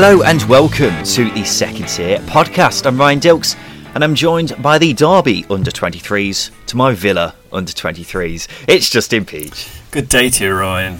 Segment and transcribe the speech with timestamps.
[0.00, 2.86] Hello and welcome to the Second Tier podcast.
[2.86, 3.56] I'm Ryan Dilks
[3.96, 8.46] and I'm joined by the Derby under 23s to my Villa under 23s.
[8.68, 9.68] It's Justin Peach.
[9.90, 10.98] Good day to you, Ryan.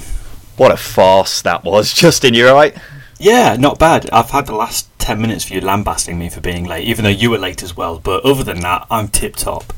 [0.57, 1.93] What a farce that was.
[1.93, 2.77] Justin, you alright?
[3.21, 4.11] Yeah, not bad.
[4.11, 7.09] I've had the last 10 minutes of you lambasting me for being late, even though
[7.09, 8.01] you were late as well.
[8.01, 9.73] But other than that, I'm tip top.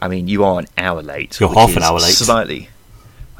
[0.00, 1.38] I mean, you are an hour late.
[1.38, 2.14] You're half an hour late.
[2.14, 2.70] Slightly.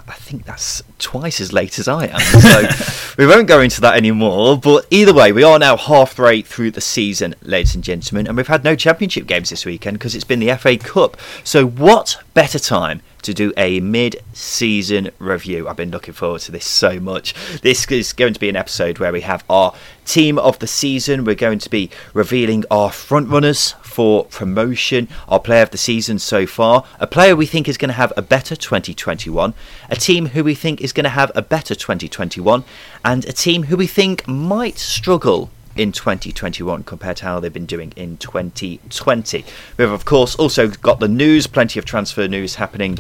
[0.07, 2.21] I think that's twice as late as I am.
[2.21, 4.59] So we won't go into that anymore.
[4.59, 8.47] But either way, we are now halfway through the season, ladies and gentlemen, and we've
[8.47, 11.17] had no championship games this weekend because it's been the FA Cup.
[11.43, 15.69] So what better time to do a mid-season review?
[15.69, 17.35] I've been looking forward to this so much.
[17.63, 19.75] This is going to be an episode where we have our
[20.05, 21.25] team of the season.
[21.25, 26.19] We're going to be revealing our front runners for promotion, our player of the season
[26.19, 29.55] so far, a player we think is going to have a better 2021,
[29.89, 32.65] a team who we think is going to have a better 2021,
[33.05, 37.67] and a team who we think might struggle in 2021 compared to how they've been
[37.67, 39.45] doing in 2020.
[39.77, 42.99] We've, of course, also got the news, plenty of transfer news happening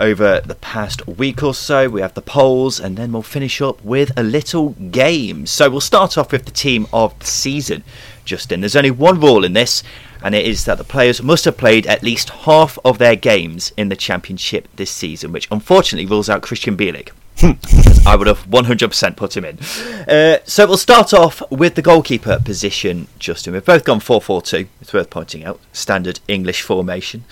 [0.00, 1.88] over the past week or so.
[1.88, 5.46] We have the polls, and then we'll finish up with a little game.
[5.46, 7.84] So we'll start off with the team of the season,
[8.24, 8.60] Justin.
[8.60, 9.84] There's only one rule in this,
[10.24, 13.72] and it is that the players must have played at least half of their games
[13.76, 17.10] in the championship this season, which unfortunately rules out Krystian Bielik.
[18.06, 19.58] I would have 100% put him in.
[20.06, 23.54] Uh, so we'll start off with the goalkeeper position, Justin.
[23.54, 24.68] We've both gone 4 4 2.
[24.80, 25.60] It's worth pointing out.
[25.72, 27.24] Standard English formation.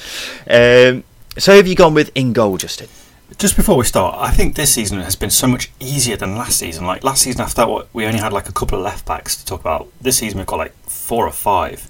[0.49, 1.05] Um,
[1.39, 2.89] so have you gone with in goal, Justin?
[3.37, 6.59] Just before we start, I think this season has been so much easier than last
[6.59, 6.87] season.
[6.87, 9.45] Like last season, after that, we only had like a couple of left backs to
[9.45, 9.89] talk about.
[10.01, 11.89] This season, we've got like four or five.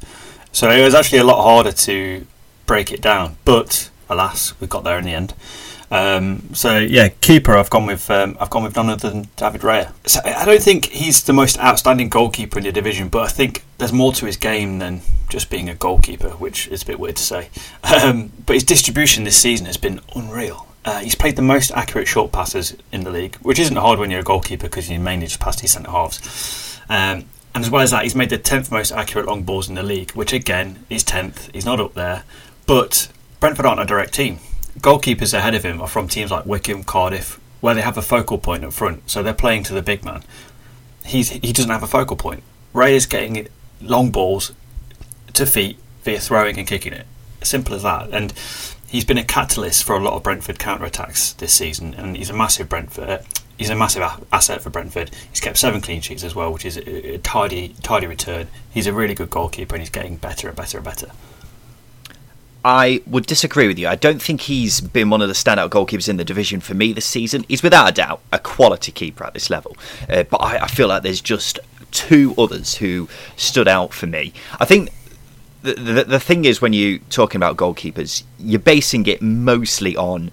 [0.52, 2.26] So it was actually a lot harder to
[2.66, 3.36] break it down.
[3.44, 5.34] But alas, we got there in the end.
[5.90, 7.56] Um, so yeah, keeper.
[7.56, 9.92] I've gone with um, I've gone with none other than David Raya.
[10.06, 13.64] So I don't think he's the most outstanding goalkeeper in the division, but I think
[13.78, 17.16] there's more to his game than just being a goalkeeper, which is a bit weird
[17.16, 17.48] to say.
[17.82, 20.66] Um, but his distribution this season has been unreal.
[20.84, 24.10] Uh, he's played the most accurate short passes in the league, which isn't hard when
[24.10, 26.80] you're a goalkeeper because you mainly just pass to centre halves.
[26.88, 27.24] Um,
[27.54, 29.82] and as well as that, he's made the 10th most accurate long balls in the
[29.82, 31.52] league, which again, is 10th.
[31.52, 32.24] He's not up there.
[32.66, 33.08] But
[33.40, 34.38] Brentford aren't a direct team.
[34.78, 38.38] Goalkeepers ahead of him are from teams like Wycombe, Cardiff, where they have a focal
[38.38, 40.22] point up front, so they're playing to the big man.
[41.04, 42.42] He's he doesn't have a focal point.
[42.72, 43.48] Ray is getting
[43.80, 44.52] long balls
[45.32, 47.06] to feet via throwing and kicking it.
[47.42, 48.10] Simple as that.
[48.12, 48.32] And
[48.86, 52.30] he's been a catalyst for a lot of Brentford counter attacks this season, and he's
[52.30, 53.24] a massive Brentford.
[53.56, 54.02] He's a massive
[54.32, 55.10] asset for Brentford.
[55.30, 58.46] He's kept seven clean sheets as well, which is a, tidy, tidy return.
[58.70, 61.10] He's a really good goalkeeper, and he's getting better and better and better.
[62.64, 63.88] I would disagree with you.
[63.88, 66.92] I don't think he's been one of the standout goalkeepers in the division for me
[66.92, 67.44] this season.
[67.48, 69.76] He's without a doubt a quality keeper at this level,
[70.08, 71.60] uh, but I, I feel like there's just
[71.90, 74.32] two others who stood out for me.
[74.60, 74.90] I think
[75.62, 80.30] the, the, the thing is when you're talking about goalkeepers, you're basing it mostly on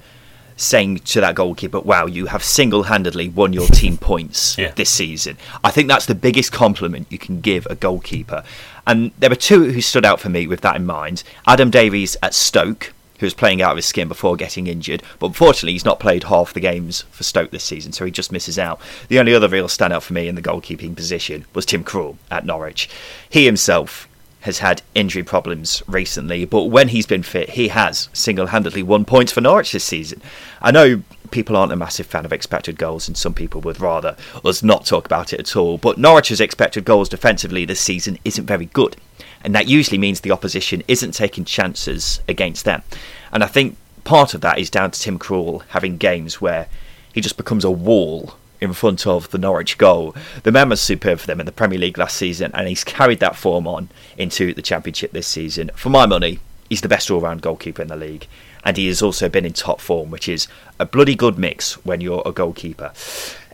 [0.58, 4.72] saying to that goalkeeper, wow, you have single handedly won your team points Yeah.
[4.72, 5.38] this season.
[5.66, 8.44] I think that's the biggest compliment you can give a goalkeeper.
[8.88, 12.18] And there were two who stood out for me with that in mind Adam Davies
[12.22, 12.94] at Stoke.
[13.20, 16.26] Who was playing out of his skin before getting injured, but unfortunately he's not played
[16.26, 18.82] half the games for Stoke this season, so he just misses out.
[19.08, 22.46] The only other real standout for me in the goalkeeping position was Tim Krul at
[22.46, 22.90] Norwich.
[23.30, 24.10] He himself
[24.42, 29.06] has had injury problems recently, but when he's been fit, he has single handedly won
[29.06, 30.22] points for Norwich this season.
[30.62, 31.02] I know
[31.32, 34.86] people aren't a massive fan of expected goals, and some people would rather us not
[34.86, 38.96] talk about it at all, but Norwich's expected goals defensively this season isn't very good,
[39.44, 42.84] and that usually means the opposition isn't taking chances against them.
[43.32, 46.68] And I think part of that is down to Tim Krul having games where
[47.14, 50.16] he just becomes a wall in front of the Norwich goal.
[50.44, 53.20] The man was superb for them in the Premier League last season, and he's carried
[53.20, 55.72] that form on into the Championship this season.
[55.76, 56.40] For my money,
[56.70, 58.28] he's the best all-round goalkeeper in the league,
[58.66, 60.48] and he has also been in top form, which is
[60.80, 62.92] a bloody good mix when you're a goalkeeper.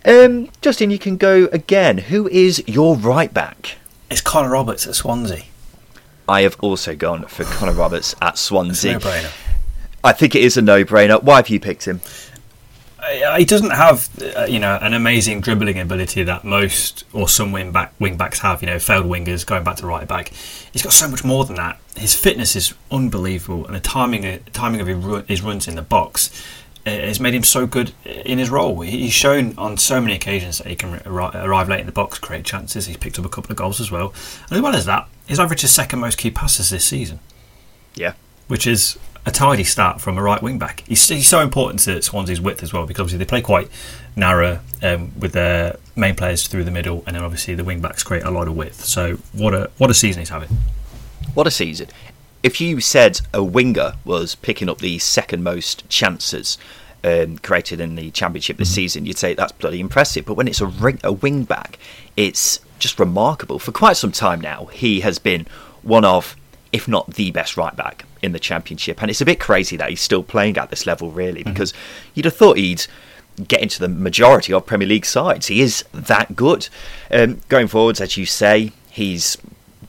[0.06, 2.00] Um, Justin, you can go again.
[2.00, 3.78] Who is your right back?
[4.10, 5.44] It's Connor Roberts at Swansea.
[6.28, 8.96] I have also gone for Connor Roberts at Swansea.
[8.96, 9.32] It's a no-brainer.
[10.04, 11.22] I think it is a no-brainer.
[11.22, 12.02] Why have you picked him?
[13.02, 17.52] Uh, he doesn't have uh, you know an amazing dribbling ability that most or some
[17.52, 18.62] wing back wing backs have.
[18.62, 20.30] You know, failed wingers going back to right back.
[20.72, 21.80] He's got so much more than that.
[21.98, 25.76] His fitness is unbelievable, and the timing uh, timing of his, run, his runs in
[25.76, 26.30] the box
[26.86, 28.82] uh, has made him so good in his role.
[28.82, 32.20] He's shown on so many occasions that he can arri- arrive late in the box,
[32.20, 32.86] create chances.
[32.86, 34.14] He's picked up a couple of goals as well,
[34.50, 37.20] and as well as that, he's averaged his second most key passes this season,
[37.96, 38.14] Yeah,
[38.48, 40.84] which is a tidy start from a right wing back.
[40.88, 43.70] He's, he's so important to Swansea's width as well because obviously they play quite
[44.16, 48.04] narrow um, with their main players through the middle, and then obviously the wing backs
[48.04, 48.84] create a lot of width.
[48.86, 50.50] So what a what a season he's having.
[51.34, 51.88] what a season!
[52.44, 56.58] If you said a winger was picking up the second most chances
[57.04, 60.26] um, created in the championship this season, you'd say that's bloody impressive.
[60.26, 61.78] But when it's a, ring, a wing back,
[62.18, 63.60] it's just remarkable.
[63.60, 65.46] For quite some time now, he has been
[65.84, 66.36] one of,
[66.72, 69.90] if not the best right back in the championship, and it's a bit crazy that
[69.90, 71.74] he's still playing at this level, really, because
[72.14, 72.86] you'd have thought he'd
[73.48, 75.48] get into the majority of Premier League sides.
[75.48, 76.70] He is that good.
[77.10, 79.38] Um, going forwards, as you say, he's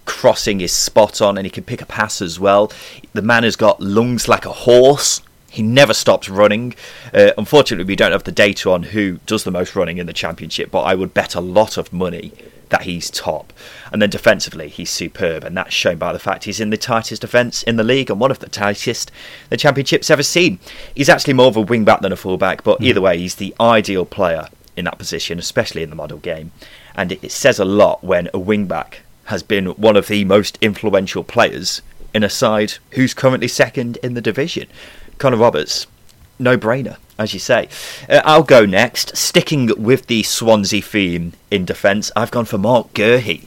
[0.05, 2.73] crossing is spot on and he can pick a pass as well.
[3.13, 5.23] The man has got lungs like a horse.
[5.51, 6.75] He never stops running.
[7.13, 10.13] Uh, unfortunately, we don't have the data on who does the most running in the
[10.13, 12.33] championship, but I would bet a lot of money
[12.73, 13.53] that he's top.
[13.93, 17.21] And then defensively, he's superb, and that's shown by the fact he's in the tightest
[17.21, 19.13] defence in the league and one of the tightest
[19.51, 20.59] the championship's ever seen.
[20.95, 22.85] He's actually more of a wing back than a full back, but hmm.
[22.85, 26.51] either way, he's the ideal player in that position, especially in the model game.
[26.97, 30.25] And it, it says a lot when a wing back has been one of the
[30.25, 31.83] most influential players
[32.15, 34.67] in a side who's currently second in the division.
[35.19, 35.87] Connor Roberts,
[36.39, 37.69] no brainer, as you say.
[38.09, 39.17] Uh, I'll go next.
[39.17, 43.47] Sticking with the Swansea theme in defence, I've gone for Mark Guehi.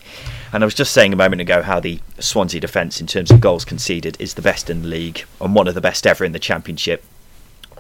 [0.51, 3.41] And I was just saying a moment ago how the Swansea defence, in terms of
[3.41, 6.31] goals conceded, is the best in the league and one of the best ever in
[6.31, 7.03] the Championship.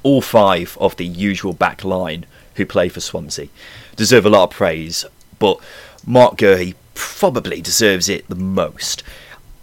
[0.03, 2.25] All five of the usual back line
[2.55, 3.47] who play for Swansea
[3.95, 5.05] deserve a lot of praise,
[5.39, 5.59] but
[6.05, 9.03] Mark Guehi probably deserves it the most.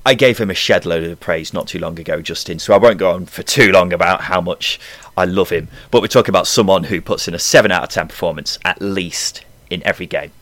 [0.04, 2.78] I gave him a shed load of praise not too long ago, Justin, so I
[2.78, 4.80] won't go on for too long about how much
[5.16, 5.68] I love him.
[5.90, 8.80] But we're talking about someone who puts in a 7 out of 10 performance at
[8.80, 10.32] least in every game.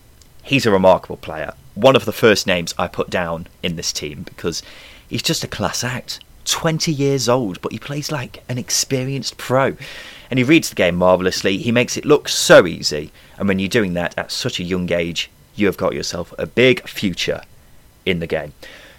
[0.42, 1.54] He's a remarkable player.
[1.74, 4.62] One of the first names I put down in this team because
[5.08, 6.20] he's just a class act.
[6.46, 9.76] 20 years old, but he plays like an experienced pro.
[10.30, 11.58] And he reads the game marvellously.
[11.58, 13.12] He makes it look so easy.
[13.38, 16.46] And when you're doing that at such a young age, you have got yourself a
[16.46, 17.42] big future
[18.06, 18.52] in the game.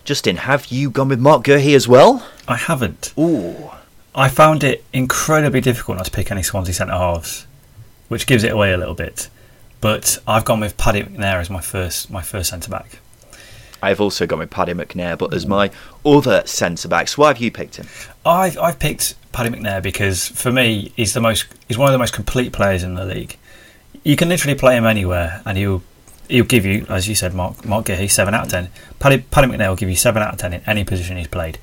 [0.04, 2.26] Justin, have you gone with Mark Guehi as well?
[2.48, 3.14] I haven't.
[3.18, 3.72] Ooh.
[4.14, 7.48] I found it incredibly difficult not to pick any Swansea centre halves,
[8.10, 9.30] which gives it away a little bit.
[9.80, 13.00] But I've gone with Paddy McNair as my first my first centre back.
[13.82, 15.72] I've also gone with Paddy McNair, but as my
[16.06, 17.88] other centre backs, why have you picked him?
[18.26, 21.98] I've I've picked Paddy McNair because for me he's the most he's one of the
[21.98, 23.38] most complete players in the league.
[24.04, 25.84] You can literally play him anywhere, and he'll
[26.28, 28.70] he'll give you, as you said, Mark Mark Guehi, seven out of ten.
[29.00, 31.58] Paddy Paddy McNair will give you seven out of ten in any position he's played.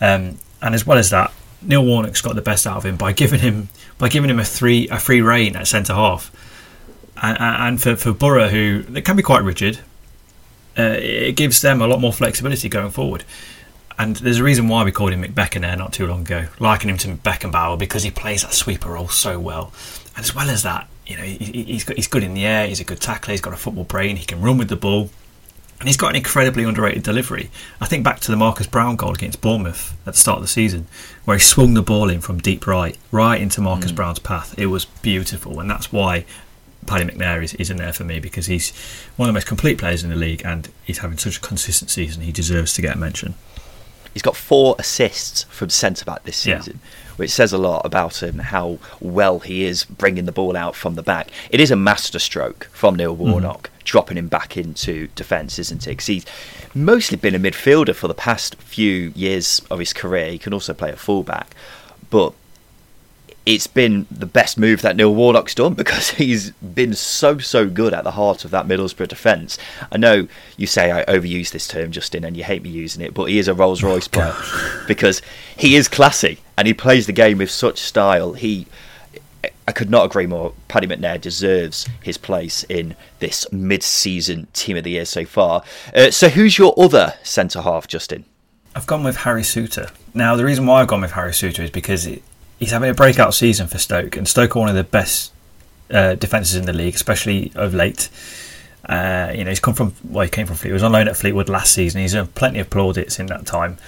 [0.00, 1.32] Um, and as well as that,
[1.66, 3.68] Neil Warnock's got the best out of him by giving him
[3.98, 6.30] by giving him a three a free reign at centre half.
[7.20, 9.80] And, and for for Borough, who they can be quite rigid,
[10.78, 13.24] uh, it gives them a lot more flexibility going forward.
[13.98, 17.16] And there's a reason why we called him McBeckenair not too long ago, likening him
[17.16, 19.72] to Beckenbauer because he plays that sweeper role so well.
[20.14, 22.80] And as well as that, you know, he, he's he's good in the air, he's
[22.80, 25.10] a good tackler, he's got a football brain, he can run with the ball,
[25.78, 27.50] and he's got an incredibly underrated delivery.
[27.80, 30.48] I think back to the Marcus Browne goal against Bournemouth at the start of the
[30.48, 30.86] season,
[31.24, 33.96] where he swung the ball in from deep right, right into Marcus mm.
[33.96, 34.58] Browne's path.
[34.58, 36.24] It was beautiful, and that's why
[36.86, 38.72] Paddy McNair is, is in there for me because he's
[39.16, 41.90] one of the most complete players in the league, and he's having such a consistent
[41.90, 42.22] season.
[42.22, 43.34] He deserves to get a mention.
[44.14, 46.62] He's got four assists from centre back this Yeah.
[47.16, 50.94] Which says a lot about him, how well he is bringing the ball out from
[50.94, 51.28] the back.
[51.50, 53.18] It is a masterstroke from Neil mm.
[53.18, 55.90] Warnock, dropping him back into defence, isn't it?
[55.90, 56.26] Because he's
[56.74, 60.30] mostly been a midfielder for the past few years of his career.
[60.30, 61.54] He can also play a fullback,
[62.10, 62.32] but
[63.46, 67.94] it's been the best move that Neil Warnock's done because he's been so so good
[67.94, 69.56] at the heart of that Middlesbrough defence.
[69.90, 73.14] I know you say I overuse this term, Justin, and you hate me using it,
[73.14, 74.34] but he is a Rolls Royce player
[74.88, 75.22] because
[75.56, 78.32] he is classy and he plays the game with such style.
[78.32, 78.66] He,
[79.68, 80.52] I could not agree more.
[80.66, 85.62] Paddy McNair deserves his place in this mid-season team of the year so far.
[85.94, 88.24] Uh, so, who's your other centre half, Justin?
[88.74, 89.90] I've gone with Harry Souttar.
[90.14, 92.22] Now, the reason why I've gone with Harry Souttar is because it,
[92.58, 95.32] he's having a breakout season for Stoke, and Stoke are one of the best
[95.90, 98.08] uh, defences in the league, especially of late.
[98.88, 100.70] Uh, you know, he's come from well, he came from Fleetwood.
[100.70, 102.00] He was on loan at Fleetwood last season.
[102.00, 103.78] He's done plenty of plaudits in that time,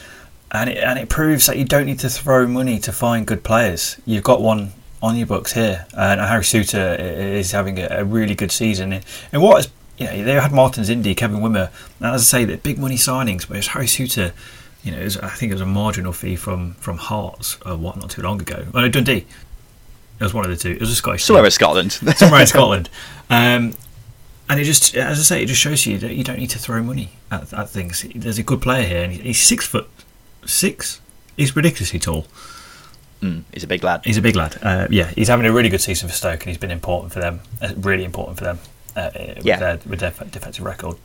[0.51, 3.45] and it, and it proves that you don't need to throw money to find good
[3.45, 3.97] players.
[4.05, 8.35] You've got one on your books here, and Harry Souttar is having a, a really
[8.35, 9.01] good season.
[9.33, 12.45] And what is you know, they had Martins Indi, Kevin Wimmer, and as I say,
[12.45, 14.33] the big money signings, but it's Harry Souttar.
[14.83, 17.97] You know, was, I think it was a marginal fee from from Hearts or what
[17.97, 18.67] not too long ago.
[18.75, 19.27] Oh no, Dundee.
[20.21, 20.73] It was one of the two.
[20.73, 21.25] It was a Scottish.
[21.25, 21.93] Somewhere in Scotland.
[22.17, 22.91] Somewhere in Scotland.
[23.31, 23.75] Um,
[24.51, 26.59] and it just, as I say, it just shows you that you don't need to
[26.59, 28.05] throw money at, at things.
[28.15, 29.89] There's a good player here, and he's six foot
[30.45, 31.01] six.
[31.37, 32.27] He's ridiculously tall.
[33.21, 34.03] Mm, he's a big lad.
[34.05, 34.59] He's a big lad.
[34.63, 37.21] Uh, yeah, he's having a really good season for Stoke, and he's been important for
[37.21, 37.41] them.
[37.61, 38.59] Uh, really important for them
[38.97, 39.59] uh, with, yeah.
[39.59, 40.97] their, with their defensive record.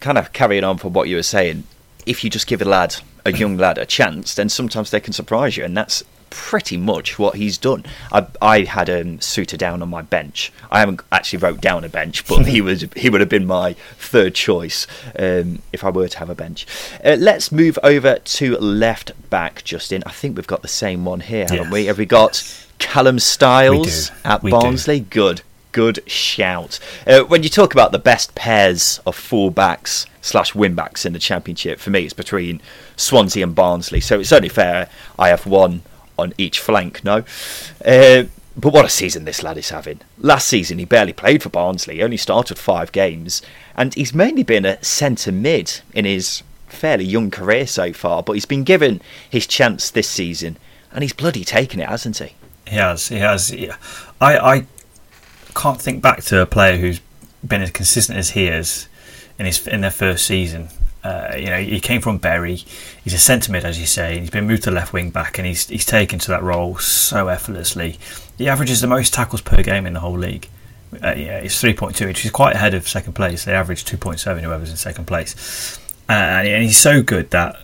[0.00, 1.64] Kind of carrying on from what you were saying,
[2.08, 5.12] if you just give a lad, a young lad, a chance, then sometimes they can
[5.12, 7.84] surprise you, and that's pretty much what he's done.
[8.12, 10.52] I, I had um, Souttar down on my bench.
[10.70, 13.74] I haven't actually wrote down a bench, but he was he would have been my
[13.98, 14.86] third choice
[15.18, 16.66] um, if I were to have a bench.
[17.04, 20.02] Uh, let's move over to left back, Justin.
[20.06, 21.72] I think we've got the same one here, haven't yes.
[21.72, 21.86] we?
[21.86, 25.00] Have we got Callum Styles at we Barnsley?
[25.00, 25.06] Do.
[25.10, 25.42] Good.
[25.78, 26.80] Good shout.
[27.06, 31.78] Uh, when you talk about the best pairs of fullbacks slash winbacks in the championship,
[31.78, 32.60] for me it's between
[32.96, 34.00] Swansea and Barnsley.
[34.00, 35.82] So it's only fair I have one
[36.18, 37.18] on each flank, no?
[37.86, 38.24] Uh,
[38.56, 40.00] but what a season this lad is having.
[40.18, 43.40] Last season, he barely played for Barnsley, he only started five games,
[43.76, 48.32] and he's mainly been a centre mid in his fairly young career so far, but
[48.32, 50.56] he's been given his chance this season,
[50.90, 52.32] and he's bloody taken it, hasn't he?
[52.66, 53.52] He has, he has.
[53.52, 53.76] Yeah.
[54.20, 54.66] I, I
[55.54, 57.00] can't think back to a player who's
[57.46, 58.88] been as consistent as he is
[59.38, 60.68] in his in their first season.
[61.04, 62.56] Uh, you know, he came from Bury.
[63.04, 64.18] He's a centre mid, as you say.
[64.18, 67.28] He's been moved to left wing back, and he's he's taken to that role so
[67.28, 67.98] effortlessly.
[68.36, 70.48] He averages the most tackles per game in the whole league.
[70.92, 73.44] Uh, yeah, it's three point two, which is quite ahead of second place.
[73.44, 74.42] They average two point seven.
[74.42, 75.78] Whoever's in second place,
[76.08, 77.62] uh, and he's so good that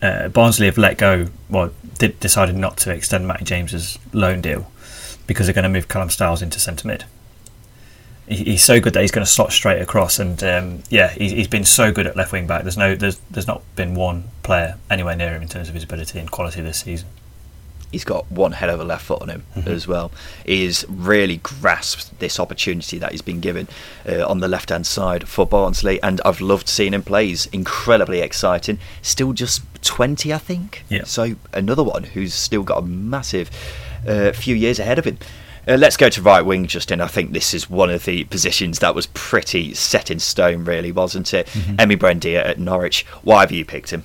[0.00, 1.26] uh, Barnsley have let go.
[1.50, 4.70] Well, did, decided not to extend Matty James's loan deal
[5.26, 7.04] because they're going to move Callum Styles into centre mid
[8.28, 10.18] he's so good that he's going to slot straight across.
[10.18, 12.62] And um, yeah, he's been so good at left wing back.
[12.62, 15.84] There's no, there's, there's not been one player anywhere near him in terms of his
[15.84, 17.08] ability and quality this season.
[17.92, 19.70] He's got one hell of a left foot on him mm-hmm.
[19.70, 20.10] as well.
[20.44, 23.68] He's really grasped this opportunity that he's been given
[24.06, 27.28] uh, on the left hand side for Barnsley, and I've loved seeing him play.
[27.28, 28.80] He's incredibly exciting.
[29.02, 30.84] Still just 20, I think.
[30.88, 31.04] Yeah.
[31.04, 33.50] So another one who's still got a massive
[34.06, 35.18] uh, few years ahead of him.
[35.68, 37.00] Uh, let's go to right wing, Justin.
[37.00, 40.92] I think this is one of the positions that was pretty set in stone, really,
[40.92, 41.46] wasn't it?
[41.48, 43.04] mm hmm Emi Buendia at Norwich.
[43.22, 44.04] Why have you picked him?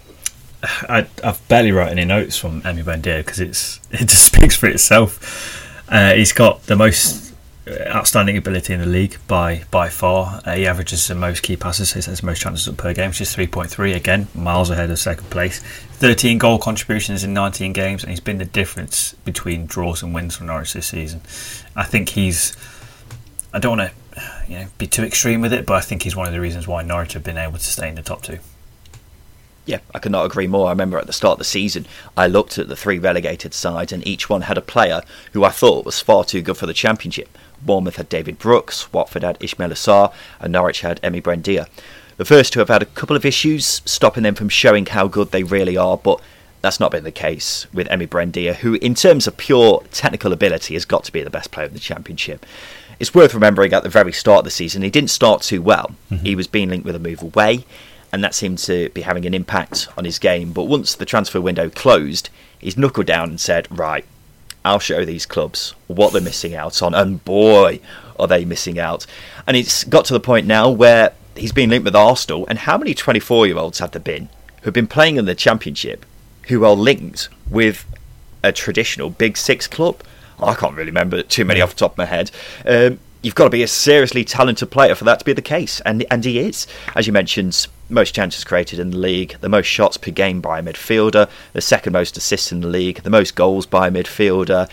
[0.64, 4.68] I, have barely written any notes from Emi Buendia because it's it just speaks for
[4.68, 5.88] itself.
[5.90, 7.31] Uh, he's got the most
[7.70, 10.42] outstanding ability in the league by by far.
[10.46, 13.36] Uh, he averages the most key passes, he has most chances per game, which is
[13.36, 15.60] 3.3 again, miles ahead of second place.
[15.60, 20.38] 13 goal contributions in 19 games, and he's been the difference between draws and wins
[20.38, 21.22] for Norwich this season.
[21.76, 22.56] I think he's.
[23.54, 26.16] I don't want to, you know, be too extreme with it, but I think he's
[26.16, 28.40] one of the reasons why Norwich have been able to stay in the top two.
[29.72, 30.68] Yeah, I could not agree more.
[30.68, 31.86] I remember at the start of the season,
[32.18, 35.02] I looked at the three relegated sides, and each one had a player
[35.32, 37.38] who I thought was far too good for the Championship.
[37.62, 41.70] Bournemouth had David Brooks, Watford had Ismaila Sarr, and Norwich had Emi Buendia.
[42.18, 45.32] The first two have had a couple of issues stopping them from showing how good
[45.32, 46.20] they really are, but
[46.60, 50.74] that's not been the case with Emi Buendia, who, in terms of pure technical ability,
[50.74, 52.46] has got to be the best player in the Championship.
[53.00, 55.96] It's worth remembering at the very start of the season, he didn't start too well.
[56.12, 56.26] Mm-hmm.
[56.26, 57.64] He was being linked with a move away,
[58.12, 60.54] and that seemed to be having an impact on his game.
[60.54, 64.06] But once the transfer window closed, he's knuckled down and said, Right,
[64.64, 67.80] I'll show these clubs what they're missing out on, and boy,
[68.20, 69.06] are they missing out.
[69.48, 72.78] And it's got to the point now where he's been linked with Arsenal, and how
[72.78, 74.30] many 24 year olds have there been
[74.62, 76.06] who've been playing in the Championship
[76.48, 77.86] who are linked with
[78.44, 80.02] a traditional Big Six club?
[80.40, 82.32] I can't really remember too many off the top of my head.
[82.66, 85.82] Um, you've got to be a seriously talented player for that to be the case,
[85.82, 86.68] and and he is.
[86.96, 90.60] As you mentioned, most chances created in the league, the most shots per game by
[90.60, 94.70] a midfielder, the second most assists in the league, the most goals by a midfielder.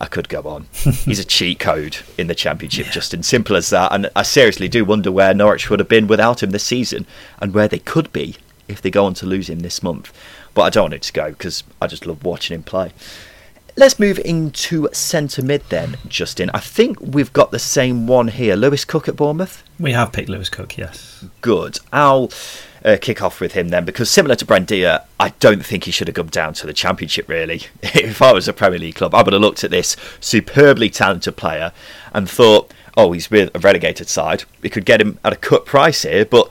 [0.00, 0.66] I could go on.
[0.72, 2.92] He's a cheat code in the championship, yeah.
[2.92, 3.92] just in simple as that.
[3.92, 7.06] And I seriously do wonder where Norwich would have been without him this season,
[7.40, 8.36] and where they could be
[8.66, 10.12] if they go on to lose him this month.
[10.54, 12.92] But I don't want it to go because I just love watching him play.
[13.74, 16.50] Let's move into centre mid then, Justin.
[16.52, 18.54] I think we've got the same one here.
[18.54, 19.62] Lewis Cook at Bournemouth?
[19.80, 21.24] We have picked Lewis Cook, yes.
[21.40, 21.78] Good.
[21.90, 22.30] I'll
[22.84, 26.06] uh, kick off with him then, because similar to Buendia, I don't think he should
[26.08, 27.28] have come down to the Championship.
[27.28, 30.90] Really, if I was a Premier League club, I would have looked at this superbly
[30.90, 31.72] talented player
[32.12, 34.44] and thought, "Oh, he's with a relegated side.
[34.60, 36.50] We could get him at a cut price here, but."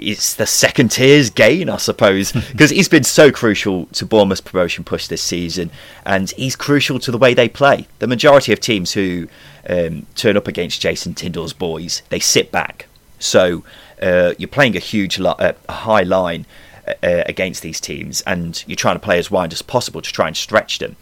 [0.00, 4.84] It's the second tier's gain, I suppose, because he's been so crucial to Bournemouth's promotion
[4.84, 5.70] push this season,
[6.04, 7.86] and he's crucial to the way they play.
[7.98, 9.28] The majority of teams who
[9.68, 12.86] um, turn up against Jason Tindall's boys, they sit back.
[13.18, 13.64] So
[14.02, 16.46] uh, you're playing a huge, li- uh, a high line
[16.86, 20.12] uh, uh, against these teams, and you're trying to play as wide as possible to
[20.12, 20.96] try and stretch them.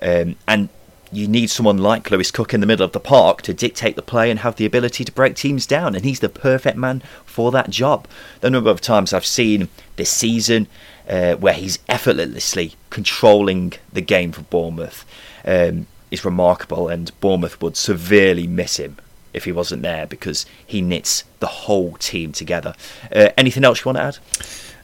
[0.00, 0.68] Um, and
[1.14, 4.02] you need someone like Lewis Cook in the middle of the park to dictate the
[4.02, 7.50] play and have the ability to break teams down, and he's the perfect man for
[7.52, 8.06] that job.
[8.40, 10.66] The number of times I've seen this season
[11.08, 15.04] uh, where he's effortlessly controlling the game for Bournemouth
[15.44, 18.96] um, is remarkable, and Bournemouth would severely miss him
[19.32, 22.74] if he wasn't there because he knits the whole team together.
[23.14, 24.18] Uh, anything else you want to add?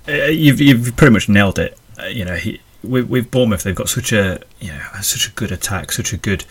[0.09, 1.79] Uh, you've you've pretty much nailed it.
[1.99, 5.33] Uh, you know, he, with, with Bournemouth, they've got such a you know such a
[5.33, 6.45] good attack, such a good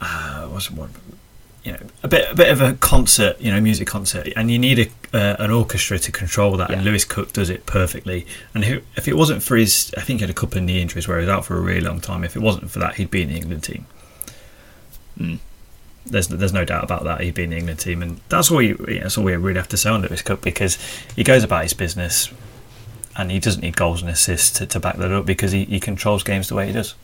[0.00, 0.90] uh, what's what
[1.64, 4.58] you know a bit a bit of a concert, you know, music concert, and you
[4.58, 6.70] need a, uh, an orchestra to control that.
[6.70, 8.26] And Lewis Cook does it perfectly.
[8.54, 11.08] And if it wasn't for his, I think he had a couple of knee injuries
[11.08, 12.24] where he was out for a really long time.
[12.24, 13.86] If it wasn't for that, he'd be in the England team.
[15.18, 15.38] Mm.
[16.06, 17.20] There's there's no doubt about that.
[17.20, 19.34] He'd be in the England team, and that's all you, you know, that's all we
[19.34, 20.78] really have to say on Lewis Cook because
[21.16, 22.32] he goes about his business
[23.16, 25.80] and he doesn't need goals and assists to, to back that up because he, he
[25.80, 26.94] controls games the way he does.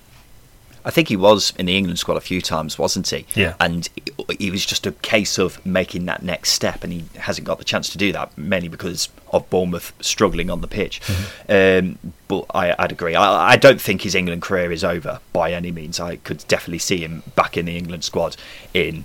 [0.84, 3.24] I think he was in the England squad a few times, wasn't he?
[3.34, 3.54] Yeah.
[3.60, 3.88] And
[4.28, 7.64] it was just a case of making that next step, and he hasn't got the
[7.64, 11.00] chance to do that, mainly because of Bournemouth struggling on the pitch.
[11.48, 13.14] Um, but I, I'd agree.
[13.14, 16.00] I, I don't think his England career is over by any means.
[16.00, 18.36] I could definitely see him back in the England squad
[18.74, 19.04] in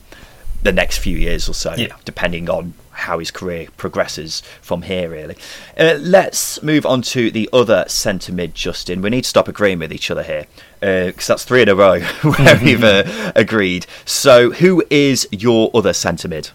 [0.63, 1.95] the next few years or so, Yeah.
[2.05, 5.35] depending on how his career progresses from here, really.
[5.77, 9.01] Uh, let's move on to the other centre mid, Justin.
[9.01, 10.47] We need to stop agreeing with each other here
[10.79, 13.85] because that's three in a row where we've uh, agreed.
[14.05, 16.49] So, who is your other centre mid?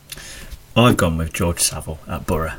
[0.77, 2.55] I've gone with George Saville at Borough.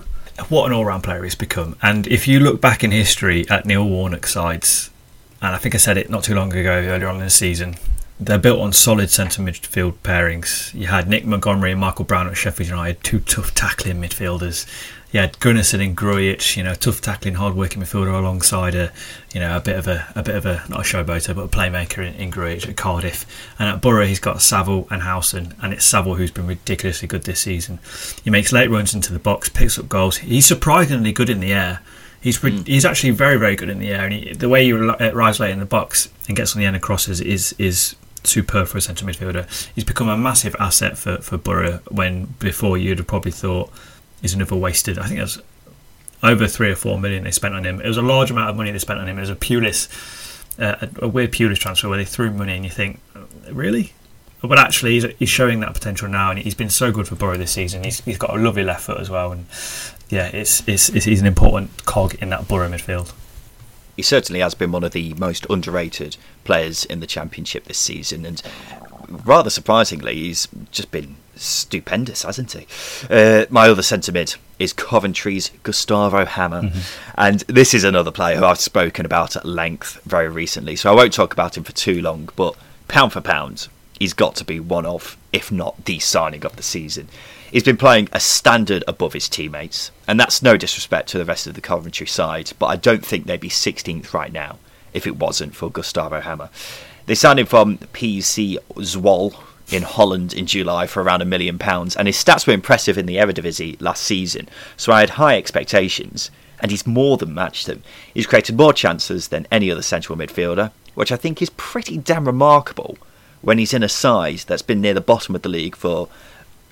[0.50, 1.76] What an all-round player he's become.
[1.82, 4.90] And if you look back in history at Neil Warnock sides,
[5.42, 7.76] and I think I said it not too long ago, earlier on in the season,
[8.26, 10.74] they're built on solid centre midfield pairings.
[10.74, 14.68] You had Nick Montgomery and Michael Brown at Sheffield United, two tough tackling midfielders.
[15.12, 18.92] You had Gunnarsson and Grujic, you know, tough tackling, hard-working midfielder alongside a,
[19.32, 21.48] you know, a bit of a, a bit of a not a showboater, but a
[21.48, 23.26] playmaker in, in Grujic at Cardiff.
[23.60, 27.24] And at Borough, he's got Saville and Howson, and it's Saville who's been ridiculously good
[27.24, 27.78] this season.
[28.24, 30.18] He makes late runs into the box, picks up goals.
[30.18, 31.82] He's surprisingly good in the air.
[32.20, 32.66] He's re- mm.
[32.66, 35.52] he's actually very very good in the air, and he, the way he arrives late
[35.52, 38.82] in the box and gets on the end of crosses is is superb for a
[38.82, 39.46] centre midfielder.
[39.74, 43.72] He's become a massive asset for for Borough when before you'd have probably thought
[44.22, 44.98] he's another wasted.
[44.98, 45.40] I think that's
[46.24, 47.82] over three or four million they spent on him.
[47.82, 49.18] It was a large amount of money they spent on him.
[49.18, 49.90] It was a Pulis,
[50.60, 53.00] uh, a, a weird Pulis transfer where they threw money and you think,
[53.52, 53.94] really?
[54.42, 57.38] But actually, he's, he's showing that potential now, and he's been so good for Borough
[57.38, 57.86] this season.
[57.86, 59.46] He's, he's got a lovely left foot as well, and
[60.10, 63.14] yeah, it's, it's, it's he's an important cog in that Borough midfield.
[63.96, 68.26] He certainly has been one of the most underrated players in the Championship this season,
[68.26, 68.42] and
[69.08, 72.68] rather surprisingly, he's just been stupendous, hasn't he?
[73.10, 76.72] Uh, my other centre mid is Coventry's Gustavo Hamer,
[77.16, 80.96] and this is another player who I've spoken about at length very recently, so I
[80.96, 82.30] won't talk about him for too long.
[82.36, 82.56] But
[82.88, 83.68] pound for pound,
[84.00, 87.10] he's got to be one of, if not the signing of the season.
[87.54, 91.46] He's been playing a standard above his teammates, and that's no disrespect to the rest
[91.46, 94.58] of the Coventry side, but I don't think they'd be 16th right now
[94.92, 96.50] if it wasn't for Gustavo Hamer.
[97.06, 99.36] They signed him from PEC Zwolle
[99.70, 103.06] in Holland in July for around a million pounds, and his stats were impressive in
[103.06, 107.84] the Eredivisie last season, so I had high expectations, and he's more than matched them.
[108.16, 112.26] He's created more chances than any other central midfielder, which I think is pretty damn
[112.26, 112.98] remarkable
[113.44, 116.10] when he's in a side that's been near the bottom of the league for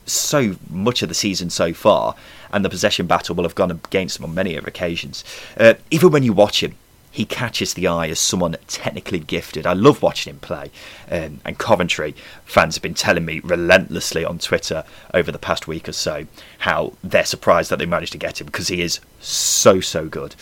[0.06, 2.16] so much of the season so far,
[2.52, 5.24] and the possession battle will have gone against him on many occasions.
[5.58, 6.76] Uh, even when you watch him,
[7.12, 9.66] he catches the eye as someone technically gifted.
[9.66, 10.72] I love watching him play,
[11.12, 15.90] um, and Coventry fans have been telling me relentlessly on Twitter over the past week
[15.90, 16.26] or so
[16.60, 20.36] how they're surprised that they managed to get him because he is so so good.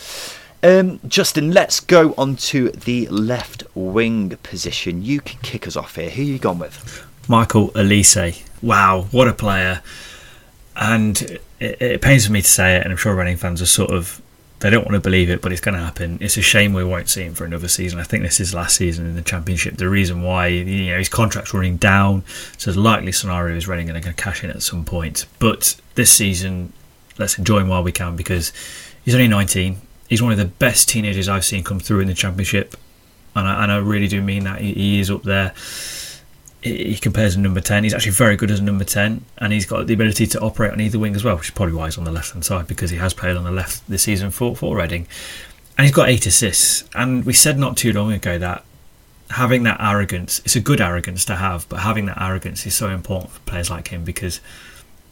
[0.62, 5.02] Um, Justin, let's go on to the left wing position.
[5.02, 6.10] You can kick us off here.
[6.10, 7.09] Who are you gone with?
[7.30, 8.42] Michael Olise.
[8.60, 9.82] Wow, what a player.
[10.76, 13.90] And it, it pains me to say it, and I'm sure running fans are sort
[13.90, 14.20] of,
[14.58, 16.18] they don't want to believe it, but it's going to happen.
[16.20, 17.98] It's a shame we won't see him for another season.
[17.98, 19.78] I think this is last season in the Championship.
[19.78, 22.24] The reason why, you know, his contract's running down,
[22.58, 25.24] so the likely scenario is Reading going to cash in at some point.
[25.38, 26.74] But this season,
[27.18, 28.52] let's enjoy him while we can because
[29.04, 29.80] He's only 19.
[30.08, 32.76] He's one of the best teenagers I've seen come through in the championship,
[33.34, 34.60] and I, and I really do mean that.
[34.60, 35.54] He, he is up there.
[36.62, 37.84] He, compares to number 10.
[37.84, 40.72] He's actually very good as a number 10, and he's got the ability to operate
[40.72, 42.66] on either wing as well, which is probably why he's on the left hand side
[42.66, 45.06] because he has played on the left this season for, for Reading.
[45.78, 46.84] And he's got eight assists.
[46.94, 48.64] And we said not too long ago that
[49.30, 52.90] having that arrogance, it's a good arrogance to have, but having that arrogance is so
[52.90, 54.40] important for players like him because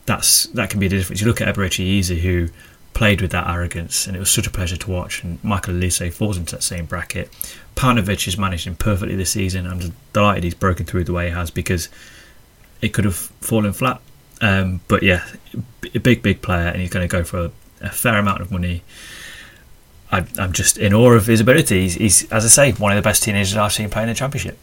[0.06, 1.20] that's that can be the difference.
[1.20, 2.48] You look at Eberechi Eze, who
[2.94, 5.22] played with that arrogance, and it was such a pleasure to watch.
[5.22, 7.30] And Michael Olise falls into that same bracket.
[7.78, 9.64] Paunovic has managed him perfectly this season.
[9.64, 11.88] I'm delighted he's broken through the way he has because
[12.82, 14.00] it could have fallen flat.
[14.40, 15.24] Um, but yeah,
[15.94, 18.50] a big, big player, and he's going to go for a, a fair amount of
[18.50, 18.82] money.
[20.10, 21.82] I, I'm just in awe of his ability.
[21.82, 24.58] He's, he's, as I say, one of the best teenagers I've seen playing the championship.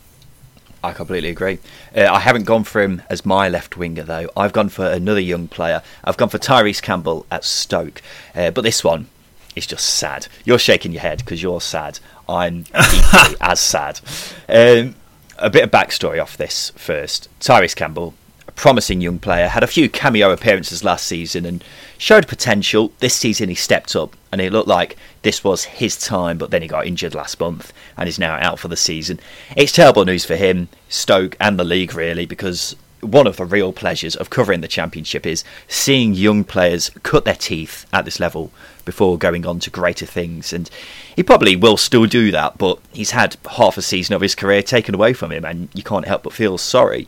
[0.84, 1.60] I completely agree.
[1.96, 4.30] Uh, I haven't gone for him as my left winger though.
[4.36, 5.82] I've gone for another young player.
[6.04, 8.02] I've gone for Tyrese Campbell at Stoke.
[8.36, 9.08] Uh, but this one
[9.56, 10.28] is just sad.
[10.44, 12.00] You're shaking your head because you're sad.
[12.28, 14.00] I'm equally as sad.
[14.48, 14.96] Um,
[15.38, 17.30] a bit of backstory off this first.
[17.40, 18.14] Tyrese Campbell,
[18.48, 21.64] a promising young player, had a few cameo appearances last season and
[21.98, 22.92] showed potential.
[23.00, 26.62] This season he stepped up and it looked like this was his time, but then
[26.62, 29.20] he got injured last month and is now out for the season.
[29.56, 33.72] It's terrible news for him, Stoke, and the league, really, because one of the real
[33.72, 38.52] pleasures of covering the championship is seeing young players cut their teeth at this level
[38.86, 40.54] before going on to greater things.
[40.54, 40.70] And
[41.16, 44.62] he probably will still do that, but he's had half a season of his career
[44.62, 47.08] taken away from him, and you can't help but feel sorry,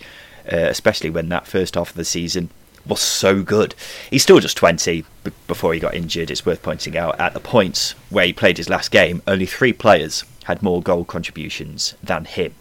[0.51, 2.49] uh, especially when that first half of the season
[2.85, 3.75] was so good.
[4.09, 6.31] He's still just 20 b- before he got injured.
[6.31, 9.73] It's worth pointing out at the points where he played his last game, only three
[9.73, 12.55] players had more goal contributions than him.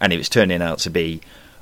[0.00, 1.20] And it was turning out to be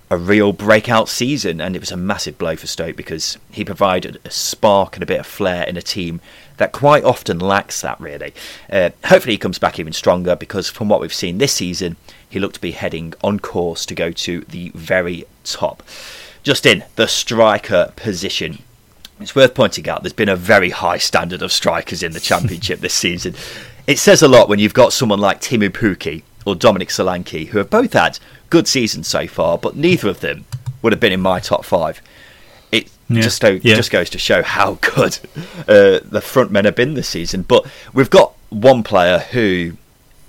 [0.08, 4.20] a real breakout season, and it was a massive blow for Stoke because he provided
[4.24, 6.20] a spark and a bit of flair in a team
[6.56, 8.32] that quite often lacks that, really.
[8.70, 11.96] Uh, hopefully, he comes back even stronger because from what we've seen this season,
[12.28, 15.82] he looked to be heading on course to go to the very top.
[16.42, 18.62] Justin the striker position.
[19.18, 22.80] It's worth pointing out there's been a very high standard of strikers in the Championship
[22.80, 23.34] this season.
[23.86, 27.58] It says a lot when you've got someone like Teemu Pukki or Dominic Solanke, who
[27.58, 28.18] have both had
[28.50, 30.44] good seasons so far, but neither of them
[30.82, 32.00] would have been in my top five.
[33.08, 33.22] Yeah.
[33.22, 33.74] just so, Yeah.
[33.76, 35.18] just goes to show how good
[35.68, 37.42] uh, the front men have been this season.
[37.42, 39.72] But we've got one player who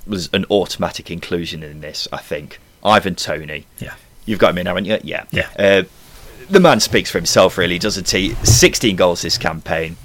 [0.06, 2.08] was an automatic inclusion in this.
[2.14, 3.66] I think Ivan Toney.
[3.80, 3.96] Yeah.
[4.26, 5.00] You've got him in, haven't you?
[5.04, 5.24] Yeah.
[5.32, 5.50] Yeah.
[5.58, 5.84] Uh,
[6.50, 8.36] the man speaks for himself, really, doesn't he?
[8.44, 9.98] 16 goals this campaign.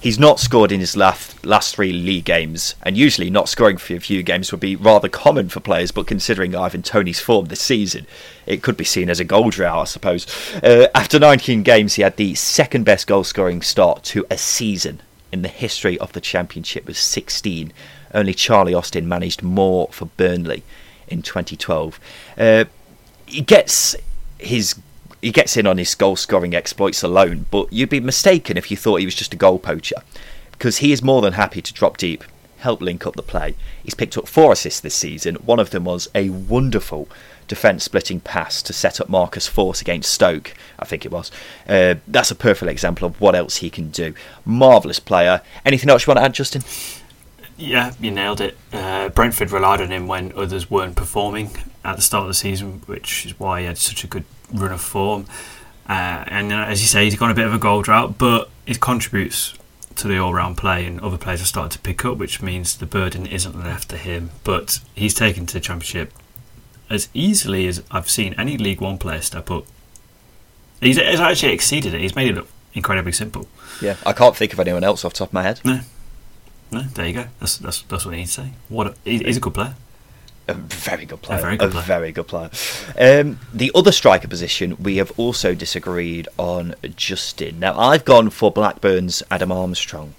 [0.00, 3.94] He's not scored in his last last three league games, and usually not scoring for
[3.94, 5.90] a few games would be rather common for players.
[5.90, 8.06] But considering Ivan Toney's form this season,
[8.46, 10.26] it could be seen as a goal drought, I suppose.
[10.62, 15.02] Uh, after 19 games, he had the second best goal scoring start to a season
[15.32, 17.70] in the history of the Championship with 16.
[18.14, 20.62] Only Charlie Austin managed more for Burnley
[21.08, 22.00] in 2012.
[22.38, 22.64] Uh,
[23.26, 23.96] he gets
[24.38, 24.80] his
[25.22, 28.76] he gets in on his goal scoring exploits alone, but you'd be mistaken if you
[28.76, 29.96] thought he was just a goal poacher,
[30.52, 32.24] because he is more than happy to drop deep,
[32.58, 33.54] help link up the play.
[33.82, 35.36] He's picked up four assists this season.
[35.36, 37.08] One of them was a wonderful
[37.48, 41.32] defence splitting pass to set up Marcus Forss against Stoke, I think it was.
[41.68, 44.14] Uh, that's a perfect example of what else he can do.
[44.44, 45.42] Marvellous player.
[45.64, 46.62] Anything else you want to add, Justin?
[47.56, 48.56] Yeah, you nailed it.
[48.72, 51.50] Uh, Brentford relied on him when others weren't performing
[51.84, 54.72] at the start of the season, which is why he had such a good run
[54.72, 55.26] of form.
[55.88, 58.48] Uh, and uh, as you say, he's gone a bit of a goal drought, but
[58.66, 59.54] it contributes
[59.96, 62.86] to the all-round play, and other players have started to pick up, which means the
[62.86, 64.30] burden isn't left to him.
[64.44, 66.12] But he's taken to the championship
[66.88, 69.64] as easily as I've seen any League One player step up.
[70.80, 72.00] He's, he's actually exceeded it.
[72.00, 73.48] He's made it look incredibly simple.
[73.82, 75.60] Yeah, I can't think of anyone else off the top of my head.
[75.64, 75.80] No,
[76.70, 77.26] no, there you go.
[77.40, 78.50] That's that's that's what I need to say.
[78.68, 79.74] What a, he's a good player.
[80.50, 81.38] A very good player.
[81.38, 81.84] A very good a player.
[81.84, 82.50] very good player.
[82.98, 87.60] Um, the other striker position, we have also disagreed on Justin.
[87.60, 90.14] Now, I've gone for Blackburn's Adam Armstrong.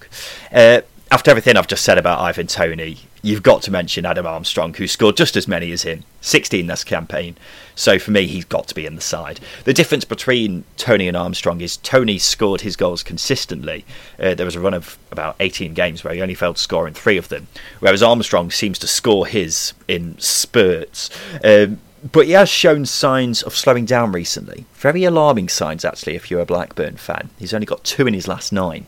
[0.52, 4.74] Uh, after everything I've just said about Ivan Toney, you've got to mention Adam Armstrong,
[4.74, 7.36] who scored just as many as him 16 this campaign.
[7.74, 9.40] So for me, he's got to be in the side.
[9.64, 13.84] The difference between Toney and Armstrong is Toney scored his goals consistently.
[14.18, 16.86] Uh, there was a run of about 18 games where he only failed to score
[16.86, 17.46] in three of them,
[17.80, 21.08] whereas Armstrong seems to score his in spurts.
[21.42, 21.78] Um,
[22.10, 24.66] but he has shown signs of slowing down recently.
[24.74, 27.30] Very alarming signs, actually, if you're a Blackburn fan.
[27.38, 28.86] He's only got two in his last nine.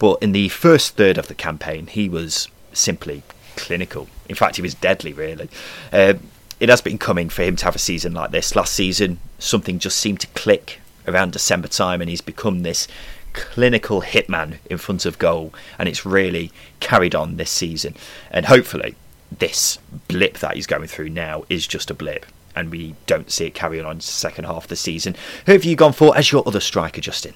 [0.00, 3.22] But in the first third of the campaign, he was simply
[3.56, 4.08] clinical.
[4.28, 5.48] In fact, he was deadly, really.
[5.92, 6.14] Uh,
[6.58, 8.54] it has been coming for him to have a season like this.
[8.54, 12.86] Last season, something just seemed to click around December time, and he's become this
[13.32, 17.94] clinical hitman in front of goal, and it's really carried on this season.
[18.30, 18.94] And hopefully,
[19.36, 23.46] this blip that he's going through now is just a blip, and we don't see
[23.46, 25.16] it carrying on the second half of the season.
[25.46, 27.34] Who have you gone for as your other striker, Justin?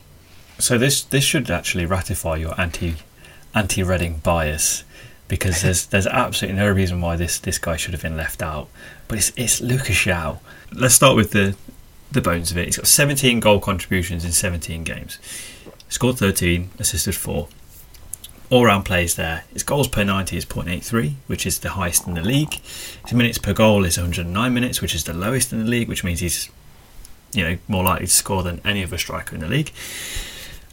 [0.59, 2.97] So this this should actually ratify your anti
[3.55, 4.85] anti Reading bias
[5.29, 8.69] because there's there's absolutely no reason why this this guy should have been left out.
[9.09, 10.07] But it's it's Lucas.
[10.73, 11.57] Let's start with the
[12.13, 12.67] the bones of it.
[12.67, 15.19] He's got 17 goal contributions in 17 games.
[15.89, 17.49] Scored 13, assisted 4.
[18.51, 19.45] All round plays there.
[19.53, 22.55] His goals per 90 is 0.83, which is the highest in the league.
[23.05, 26.05] His minutes per goal is 109 minutes, which is the lowest in the league, which
[26.05, 26.51] means he's
[27.33, 29.73] you know more likely to score than any other striker in the league.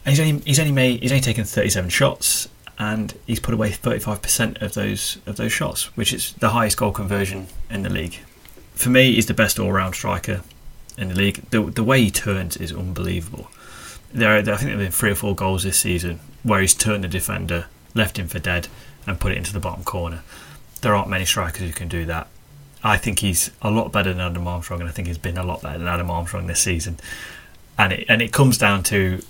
[0.04, 3.70] And he's only he's only made he's only taken 37 shots and he's put away
[3.70, 8.18] 35% of those of those shots, which is the highest goal conversion in the league.
[8.74, 10.42] For me, he's the best all-round striker
[10.96, 11.42] in the league.
[11.50, 13.48] The, the way he turns is unbelievable.
[14.12, 16.74] There, are, I think there have been three or four goals this season where he's
[16.74, 18.68] turned the defender, left him for dead,
[19.06, 20.22] and put it into the bottom corner.
[20.80, 22.28] There aren't many strikers who can do that.
[22.84, 25.44] I think he's a lot better than Adam Armstrong, and I think he's been a
[25.44, 26.98] lot better than Adam Armstrong this season.
[27.78, 29.22] And it and it comes down to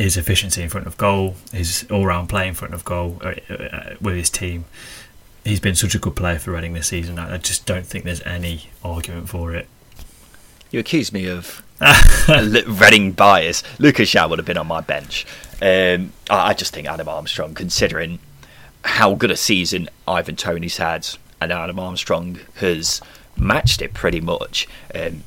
[0.00, 3.94] his efficiency in front of goal, his all-round play in front of goal uh, uh,
[4.00, 4.64] with his team.
[5.44, 7.18] He's been such a good player for Reading this season.
[7.18, 9.68] I just don't think there's any argument for it.
[10.70, 11.62] You accuse me of
[12.28, 13.62] Reading bias.
[13.78, 15.26] Lucas João would have been on my bench.
[15.60, 18.20] Um, I just think Adam Armstrong, considering
[18.82, 21.08] how good a season Ivan Toney's had,
[21.42, 23.02] and Adam Armstrong has
[23.36, 24.66] matched it pretty much.
[24.94, 25.24] Um,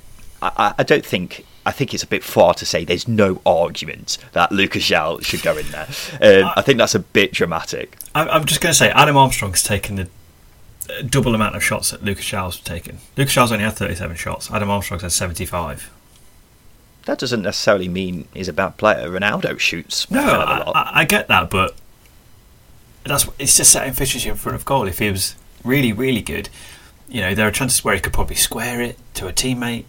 [0.58, 1.46] I, I, don't think.
[1.66, 5.42] I think it's a bit far to say there's no argument that Lucas João should
[5.42, 5.88] go in there.
[6.44, 7.98] Um, I think that's a bit dramatic.
[8.16, 10.08] I'm just going to say Adam Armstrong's taken the
[11.06, 13.00] double amount of shots that Lucas João's taken.
[13.18, 14.52] Lucas João's only had 37 shots.
[14.52, 15.90] Adam Armstrong's had 75
[17.06, 19.10] that doesn't necessarily mean he's a bad player.
[19.10, 20.10] Ronaldo shoots.
[20.10, 21.76] No, I, I, get that, but
[23.04, 24.88] that's it's just setting efficiency in front of goal.
[24.88, 26.50] If he was really, really good,
[27.10, 29.86] you know, there are chances where he could probably square it to a teammate,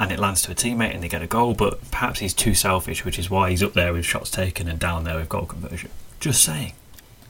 [0.00, 1.54] and it lands to a teammate, and they get a goal.
[1.54, 4.78] But perhaps he's too selfish, which is why he's up there with shots taken and
[4.80, 5.90] down there with goal conversion.
[6.18, 6.72] Just saying.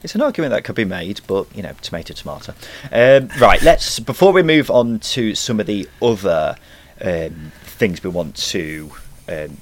[0.02, 2.54] It's an argument that could be made, but you know, tomato, tomato.
[2.90, 6.56] Um, right, let's before we move on to some of the other
[7.02, 8.92] um, things we want to
[9.28, 9.59] um,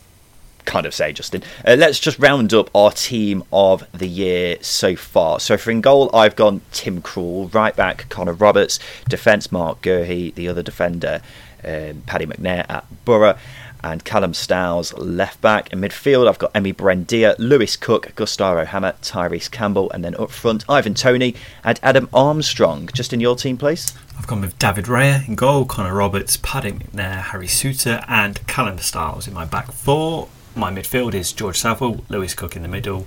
[0.67, 1.43] kind of say, Justin.
[1.67, 5.41] Uh, let's just round up our team of the year so far.
[5.41, 10.35] So for in goal, I've gone Tim Krul, right back Connor Roberts, defence Mark Guehi,
[10.35, 11.23] the other defender
[11.65, 13.39] um, Paddy McNair at Borough,
[13.83, 15.73] and Callum Styles left back.
[15.73, 20.31] In midfield, I've got Emi Buendia, Lewis Cook, Gustavo Hamer, Tyrese Campbell, and then up
[20.31, 22.89] front, Ivan Toney and Adam Armstrong.
[22.93, 23.93] Just in your team, please.
[24.19, 28.79] I've gone with David Raya in goal, Connor Roberts, Paddy McNair, Harry Souttar, and Callum
[28.79, 30.29] Styles in my back four.
[30.57, 33.07] My midfield is George Saville, Lewis Cook in the middle,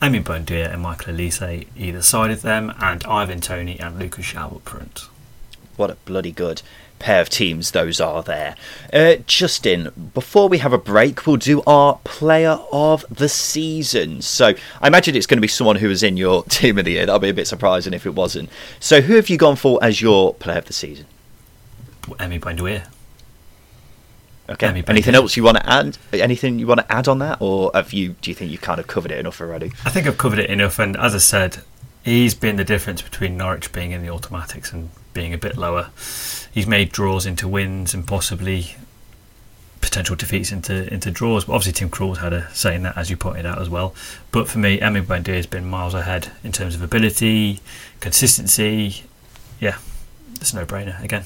[0.00, 4.56] Emi Buendia and Michael Olise either side of them, and Ivan Toney and Lucas João
[4.56, 5.08] up front.
[5.76, 6.62] What a bloody good
[7.02, 8.54] pair of teams those are there.
[8.92, 14.22] Uh, Justin, before we have a break, we'll do our player of the season.
[14.22, 16.92] So I imagine it's going to be someone who was in your team of the
[16.92, 17.06] year.
[17.06, 18.48] That'll be a bit surprising if it wasn't.
[18.80, 21.06] So who have you gone for as your player of the season?
[22.02, 22.88] Emi Buendia.
[24.48, 24.68] Okay.
[24.68, 25.98] Emi Anything else you want to add?
[26.12, 28.16] Anything you want to add on that, or have you?
[28.20, 29.72] Do you think you've kind of covered it enough already?
[29.84, 31.62] I think I've covered it enough, and as I said,
[32.04, 35.90] he's been the difference between Norwich being in the automatics and being a bit lower
[36.52, 38.76] he's made draws into wins and possibly
[39.80, 41.46] potential defeats into into draws.
[41.46, 43.94] But obviously, Tim Krul's had a say in that, as you pointed out as well.
[44.30, 47.60] But for me, Emi Buendia has been miles ahead in terms of ability,
[48.00, 49.02] consistency.
[49.58, 49.78] Yeah,
[50.34, 51.24] it's a no-brainer again.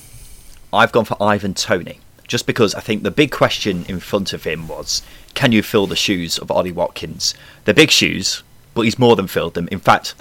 [0.73, 4.45] I've gone for Ivan Toney just because I think the big question in front of
[4.45, 5.03] him was,
[5.35, 7.35] can you fill the shoes of Ollie Watkins?
[7.65, 8.43] They're big shoes,
[8.75, 9.69] but he's more than filled them.
[9.71, 10.15] In fact,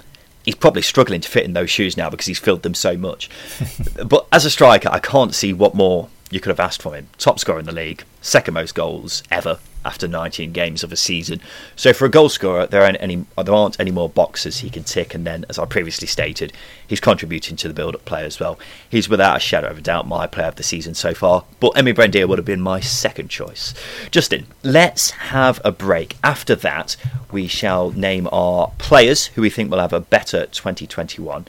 [0.46, 3.28] he's probably struggling to fit in those shoes now because he's filled them so much.
[4.06, 7.08] but as a striker, I can't see what more you could have asked from him.
[7.18, 11.40] Top scorer in the league, second most goals ever after 19 games of a season.
[11.76, 14.82] So for a goal scorer, there aren't any there aren't any more boxes he can
[14.82, 15.14] tick.
[15.14, 16.52] And then, as I previously stated,
[16.86, 18.58] he's contributing to the build-up play as well.
[18.90, 21.44] He's without a shadow of a doubt my player of the season so far.
[21.60, 23.74] But Emi Buendia would have been my second choice.
[24.10, 26.16] Justin, let's have a break.
[26.24, 26.96] After that,
[27.30, 31.46] we shall name our players who we think will have a better 2021.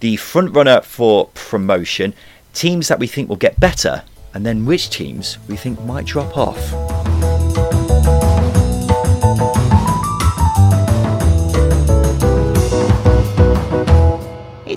[0.00, 2.14] The front runner for promotion,
[2.52, 6.36] teams that we think will get better and then which teams we think might drop
[6.36, 7.17] off.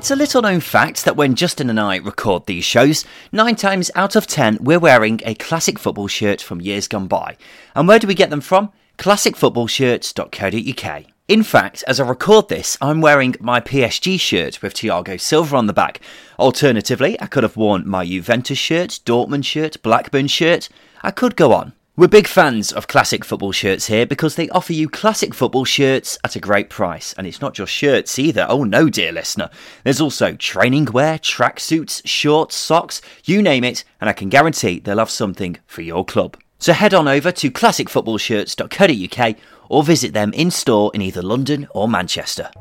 [0.02, 3.92] It's a little known fact that when Justin and I record these shows, nine times
[3.94, 7.38] out of ten we're wearing a classic football shirt from years gone by.
[7.76, 8.72] And where do we get them from?
[8.98, 11.04] classicfootballshirts.co.uk.
[11.28, 15.68] In fact, as I record this, I'm wearing my PSG shirt with Thiago Silva on
[15.68, 16.02] the back.
[16.40, 20.68] Alternatively, I could have worn my Juventus shirt, Dortmund shirt, Blackburn shirt.
[21.04, 21.74] I could go on.
[21.98, 26.18] We're big fans of classic football shirts here because they offer you classic football shirts
[26.24, 27.12] at a great price.
[27.18, 28.46] And it's not just shirts either.
[28.48, 29.50] Oh no, dear listener.
[29.84, 35.00] There's also training wear, tracksuits, shorts, socks, you name it, and I can guarantee they'll
[35.00, 36.38] have something for your club.
[36.60, 39.36] So head on over to classicfootballshirts.co.uk
[39.68, 42.52] or visit them in store in either London or Manchester.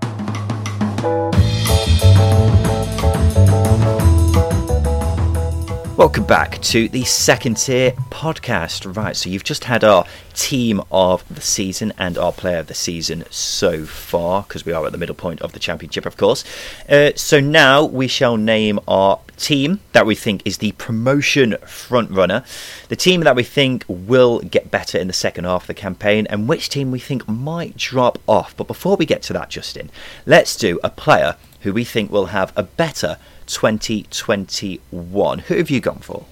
[6.01, 8.97] Welcome back to the second tier podcast.
[8.97, 10.07] Right, so you've just had our
[10.41, 14.87] team of the season and our player of the season so far, because we are
[14.87, 16.45] at the middle point of the championship, of course.
[16.89, 22.11] Uh, so now we shall name our team that we think is the promotion front
[22.11, 22.43] runner,
[22.89, 26.27] the team that we think will get better in the second half of the campaign,
[26.31, 28.57] and which team we think might drop off.
[28.57, 29.91] But before we get to that, Justin,
[30.25, 35.39] let's do a player who we think will have a better 2021.
[35.41, 36.25] Who have you gone for?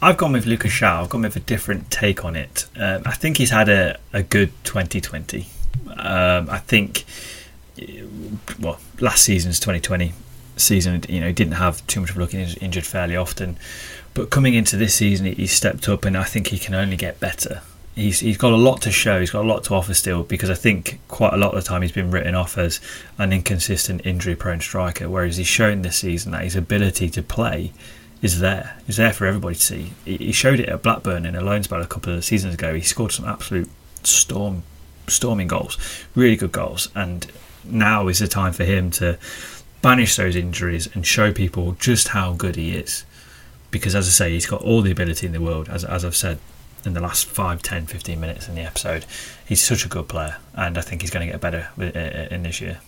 [0.00, 1.02] I've gone with Lucas João.
[1.02, 2.66] I've gone with a different take on it.
[2.76, 5.46] Um, I think he's had a, a good 2020.
[5.96, 7.04] Um, I think,
[8.60, 10.12] well, last season's 2020
[10.56, 13.58] season, you know, he didn't have too much of a look injured fairly often.
[14.14, 17.18] But coming into this season, he stepped up, and I think he can only get
[17.18, 17.62] better
[17.94, 19.20] he's he's got a lot to show.
[19.20, 21.68] He's got a lot to offer still because I think quite a lot of the
[21.68, 22.80] time he's been written off as
[23.18, 25.08] an inconsistent, injury-prone striker.
[25.08, 27.72] Whereas he's shown this season that his ability to play
[28.22, 28.78] is there.
[28.86, 29.92] Is there for everybody to see.
[30.04, 32.74] He showed it at Blackburn in a loan spell a couple of seasons ago.
[32.74, 33.68] He scored some absolute
[34.04, 34.62] storm,
[35.08, 35.76] storming goals,
[36.14, 36.88] really good goals.
[36.94, 37.26] And
[37.64, 39.18] now is the time for him to
[39.82, 43.04] banish those injuries and show people just how good he is.
[43.72, 45.68] Because as I say, he's got all the ability in the world.
[45.68, 46.38] As, as I've said
[46.84, 49.04] in the last 5, 10, 15 minutes in the episode.
[49.46, 52.28] He's such a good player, and I think he's going to get better uh, uh,
[52.30, 52.80] in this year.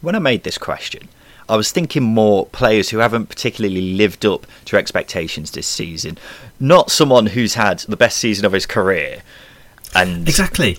[0.00, 1.08] When I made this question,
[1.52, 6.16] I was thinking more players who haven't particularly lived up to expectations this season,
[6.58, 9.20] not someone who's had the best season of his career.
[9.94, 10.78] And exactly,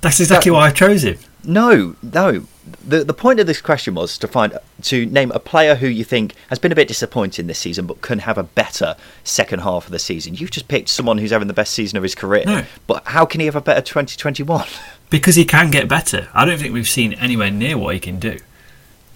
[0.00, 1.18] that's exactly that, why I chose him.
[1.44, 2.46] No, no.
[2.84, 6.02] The the point of this question was to find to name a player who you
[6.02, 9.84] think has been a bit disappointing this season, but can have a better second half
[9.84, 10.34] of the season.
[10.34, 12.64] You've just picked someone who's having the best season of his career, no.
[12.88, 14.66] but how can he have a better 2021?
[15.10, 16.28] Because he can get better.
[16.34, 18.40] I don't think we've seen anywhere near what he can do.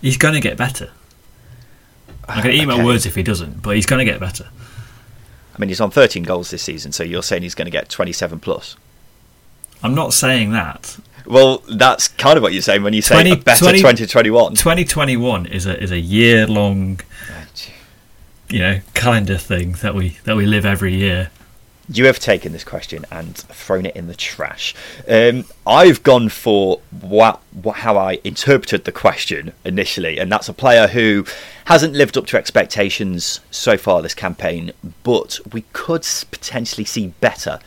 [0.01, 0.91] He's going to get better.
[2.29, 2.79] I'm going to eat okay.
[2.79, 4.49] my words if he doesn't, but he's going to get better.
[5.55, 7.89] I mean, he's on 13 goals this season, so you're saying he's going to get
[7.89, 8.77] 27 plus.
[9.83, 10.99] I'm not saying that.
[11.27, 14.55] Well, that's kind of what you're saying when you say 20, a better 20, 2021.
[14.55, 17.01] 2021 is a is a year long,
[18.49, 21.31] you know, calendar thing that we that we live every year.
[21.93, 24.75] You have taken this question and thrown it in the trash.
[25.09, 30.53] Um, I've gone for what, what, how I interpreted the question initially, and that's a
[30.53, 31.25] player who
[31.65, 34.73] hasn't lived up to expectations so far this campaign,
[35.03, 37.59] but we could potentially see better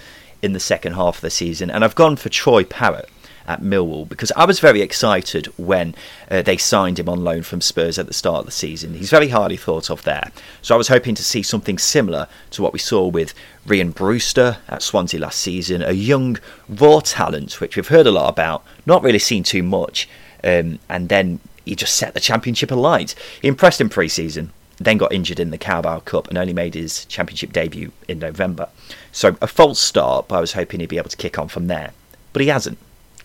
[0.42, 1.70] in the second half of the season.
[1.70, 3.10] And I've gone for Troy Parrott
[3.48, 5.96] at Millwall because I was very excited when
[6.30, 8.94] uh, they signed him on loan from Spurs at the start of the season.
[8.94, 10.32] He's very highly thought of there.
[10.62, 13.34] So I was hoping to see something similar to what we saw with
[13.68, 16.38] Rhian Brewster at Swansea last season, a young,
[16.70, 20.08] raw talent which we've heard a lot about, not really seen too much.
[20.44, 23.16] Um, and then he just set the championship alight.
[23.42, 26.74] He impressed in pre season, then got injured in the Carabao Cup and only made
[26.74, 28.70] his championship debut in November.
[29.12, 31.68] So a false start, but I was hoping he'd be able to kick on from
[31.68, 31.92] there.
[32.34, 32.78] But he hasn't.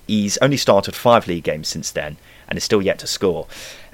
[0.09, 2.17] He's only started five league games since then
[2.49, 3.47] and is still yet to score.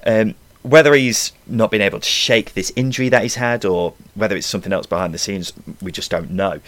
[0.06, 4.34] Um, whether he's not been able to shake this injury that he's had or whether
[4.34, 6.60] it's something else behind the scenes, we just don't know.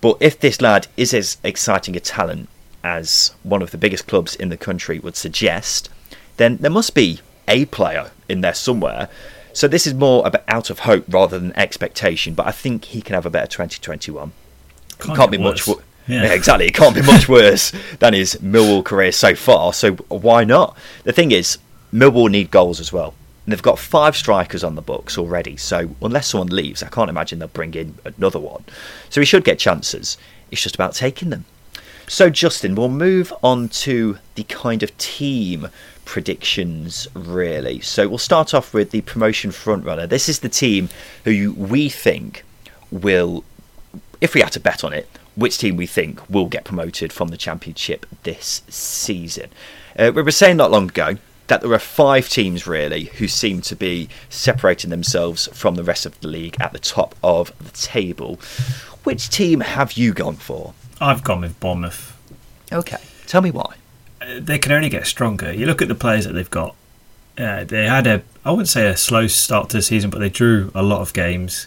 [0.00, 2.48] But if this lad is as exciting a talent
[2.82, 5.88] as one of the biggest clubs in the country would suggest,
[6.36, 9.08] then there must be a player in there somewhere.
[9.52, 13.00] So this is more about out of hope rather than expectation, but I think he
[13.00, 14.32] can have a better 2021.
[14.98, 15.66] Can't, can't be worse.
[15.68, 15.78] much.
[16.06, 16.24] Yeah.
[16.24, 16.32] yeah.
[16.32, 16.66] exactly.
[16.66, 19.72] It can't be much worse than his Millwall career so far.
[19.72, 20.76] So why not?
[21.04, 21.58] The thing is,
[21.92, 23.14] Millwall need goals as well.
[23.44, 25.56] And they've got five strikers on the books already.
[25.56, 28.64] So unless someone leaves, I can't imagine they'll bring in another one.
[29.10, 30.16] So he should get chances.
[30.50, 31.44] It's just about taking them.
[32.06, 35.68] So Justin, we'll move on to the kind of team
[36.04, 37.80] predictions really.
[37.80, 40.08] So we'll start off with the promotion frontrunner.
[40.08, 40.90] This is the team
[41.24, 42.44] who we think
[42.90, 43.44] will,
[44.20, 47.28] if we had to bet on it, which team we think will get promoted from
[47.28, 49.50] the Championship this season.
[49.98, 51.16] Uh, we were saying not long ago
[51.46, 56.06] that there are five teams really who seem to be separating themselves from the rest
[56.06, 58.36] of the league at the top of the table.
[59.04, 60.72] Which team have you gone for?
[61.00, 62.16] I've gone with Bournemouth.
[62.72, 63.74] Okay, tell me why.
[64.22, 65.52] Uh, they can only get stronger.
[65.52, 66.74] You look at the players that they've got.
[67.36, 70.30] Uh, they had a, I wouldn't say a slow start to the season, but they
[70.30, 71.66] drew a lot of games.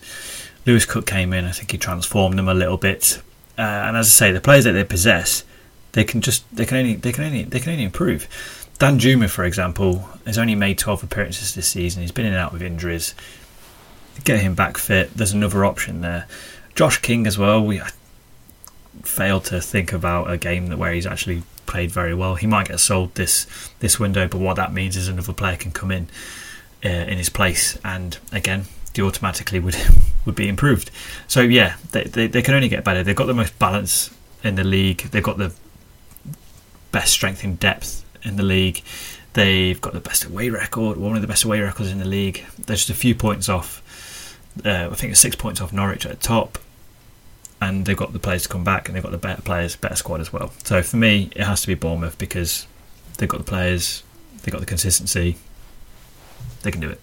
[0.65, 1.45] Lewis Cook came in.
[1.45, 3.21] I think he transformed them a little bit.
[3.57, 5.43] Uh, and as I say, the players that they possess,
[5.93, 8.27] they can just they can only they can only they can only improve.
[8.79, 12.03] Danjuma, for example, has only made 12 appearances this season.
[12.03, 13.15] He's been in and out with injuries.
[14.23, 15.15] Get him back fit.
[15.15, 16.27] There's another option there.
[16.75, 17.63] Josh King as well.
[17.65, 17.81] We
[19.03, 22.35] failed to think about a game where he's actually played very well.
[22.35, 23.47] He might get sold this
[23.79, 26.07] this window, but what that means is another player can come in
[26.85, 28.65] uh, in his place, and again,
[28.97, 29.77] the automatically would
[30.25, 30.91] would be improved.
[31.27, 33.03] So yeah, they, they they can only get better.
[33.03, 35.03] They've got the most balance in the league.
[35.11, 35.53] They've got the
[36.91, 38.83] best strength in depth in the league.
[39.33, 42.43] They've got the best away record, one of the best away records in the league.
[42.57, 43.83] They're just a few points off.
[44.65, 46.57] Uh, I think it's six points off Norwich at the top,
[47.61, 49.95] and they've got the players to come back, and they've got the better players, better
[49.95, 50.51] squad as well.
[50.63, 52.65] So for me, it has to be Bournemouth because
[53.17, 54.01] they've got the players,
[54.41, 55.37] they've got the consistency,
[56.63, 57.01] they can do it.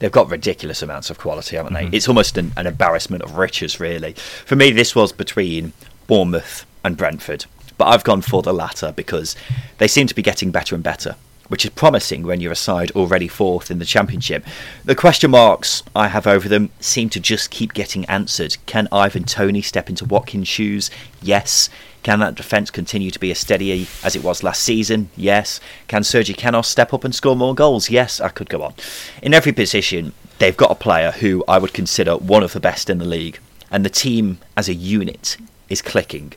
[0.00, 1.84] They've got ridiculous amounts of quality, haven't they?
[1.84, 1.94] Mhm.
[1.94, 4.14] It's almost an, an embarrassment of riches, really.
[4.44, 5.72] For me, this was between
[6.08, 7.44] Bournemouth and Brentford,
[7.78, 9.36] but I've gone for the latter because
[9.78, 11.14] they seem to be getting better and better,
[11.50, 14.46] which is promising when you're a side already fourth in the Championship.
[14.84, 18.56] The question marks I have over them seem to just keep getting answered.
[18.66, 20.92] Can Ivan Toney step into Watkins' shoes?
[21.20, 21.68] Yes.
[22.04, 25.10] Can that defence continue to be as steady as it was last season?
[25.16, 25.60] Yes.
[25.88, 27.90] Can Sergi Canos step up and score more goals?
[27.90, 28.74] Yes, I could go on.
[29.20, 32.88] In every position, they've got a player who I would consider one of the best
[32.88, 33.40] in the league,
[33.72, 35.36] and the team as a unit
[35.68, 36.32] is clicking.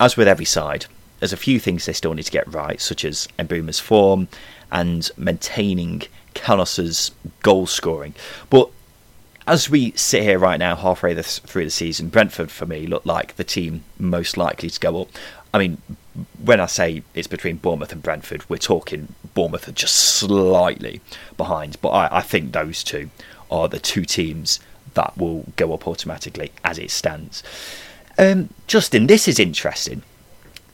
[0.00, 0.86] As with every side,
[1.20, 4.28] there's a few things they still need to get right, such as Mbeumo's form
[4.70, 6.02] and maintaining
[6.34, 7.10] Canos's
[7.42, 8.14] goal scoring.
[8.50, 8.70] But
[9.46, 13.06] as we sit here right now, halfway the, through the season, Brentford for me look
[13.06, 15.08] like the team most likely to go up.
[15.52, 15.80] I mean,
[16.44, 21.00] when I say it's between Bournemouth and Brentford, we're talking Bournemouth are just slightly
[21.36, 23.10] behind, but I, I think those two
[23.50, 24.60] are the two teams
[24.94, 27.42] that will go up automatically as it stands.
[28.18, 30.02] Um, Justin, this is interesting.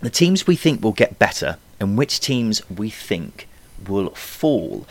[0.04, 3.48] The teams we think will get better and which teams we think
[3.88, 4.86] will fall.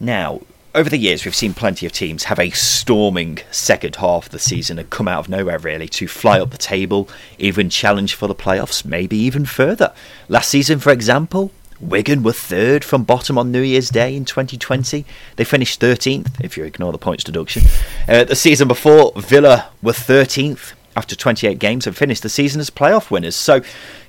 [0.00, 0.40] Now,
[0.74, 4.40] over the years, we've seen plenty of teams have a storming second half of the
[4.40, 7.08] season and come out of nowhere really to fly up the table,
[7.38, 9.94] even challenge for the playoffs, maybe even further.
[10.28, 15.04] Last season, for example, Wigan were third from bottom on New Year's Day in 2020.
[15.36, 17.62] They finished 13th, if you ignore the points deduction.
[18.08, 22.70] Uh, the season before, Villa were 13th after 28 games and finished the season as
[22.70, 23.36] playoff winners.
[23.36, 23.60] So,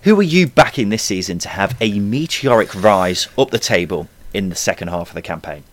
[0.04, 4.50] who are you backing this season to have a meteoric rise up the table in
[4.50, 5.64] the second half of the campaign?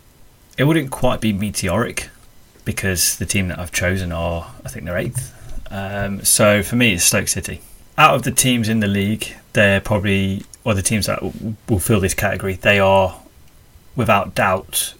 [0.58, 2.10] It wouldn't quite be meteoric
[2.64, 5.32] because the team that I've chosen are, I think they're eighth.
[5.70, 7.60] Um, so for me, it's Stoke City.
[7.96, 11.22] Out of the teams in the league, they're probably, or the teams that
[11.68, 13.20] will fill this category, they are
[13.94, 14.94] without doubt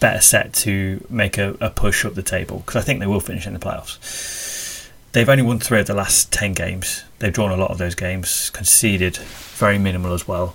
[0.00, 3.20] better set to make a, a push up the table because I think they will
[3.20, 3.98] finish in the playoffs.
[5.12, 7.04] They've only won three of the last 10 games.
[7.18, 10.54] They've drawn a lot of those games, conceded very minimal as well.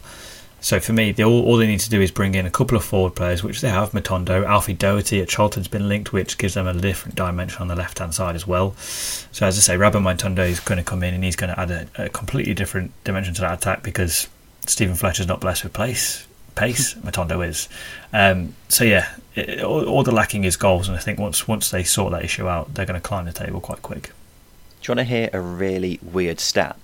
[0.62, 2.76] So for me, they, all, all they need to do is bring in a couple
[2.76, 3.92] of forward players, which they have.
[3.92, 7.76] Matondo, Alfie Doughty at Charlton's been linked, which gives them a different dimension on the
[7.76, 8.76] left hand side as well.
[8.78, 11.60] So as I say, Rabbi Matondo is going to come in and he's going to
[11.60, 14.28] add a, a completely different dimension to that attack because
[14.66, 16.26] Steven Fletcher's not blessed with pace.
[16.56, 17.70] Pace, Matondo is.
[18.12, 21.70] Um, so yeah, it, all, all the lacking is goals, and I think once once
[21.70, 24.12] they sort that issue out, they're going to climb the table quite quick.
[24.86, 26.78] Do you want to hear a really weird stat?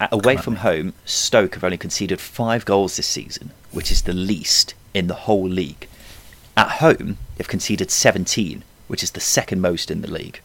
[0.00, 4.12] At, away from home, Stoke have only conceded five goals this season, which is the
[4.12, 5.86] least in the whole league.
[6.56, 10.40] At home, they've conceded 17, which is the second most in the league.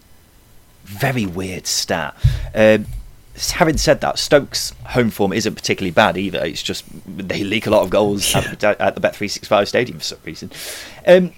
[0.84, 2.16] Very weird stat.
[2.54, 2.86] Um,
[3.54, 6.45] having said that, Stoke's home form isn't particularly bad either.
[6.45, 10.20] It's just they leak a lot of goals at, at the Bet365 stadium for some
[10.24, 10.51] reason.
[11.08, 11.34] Um,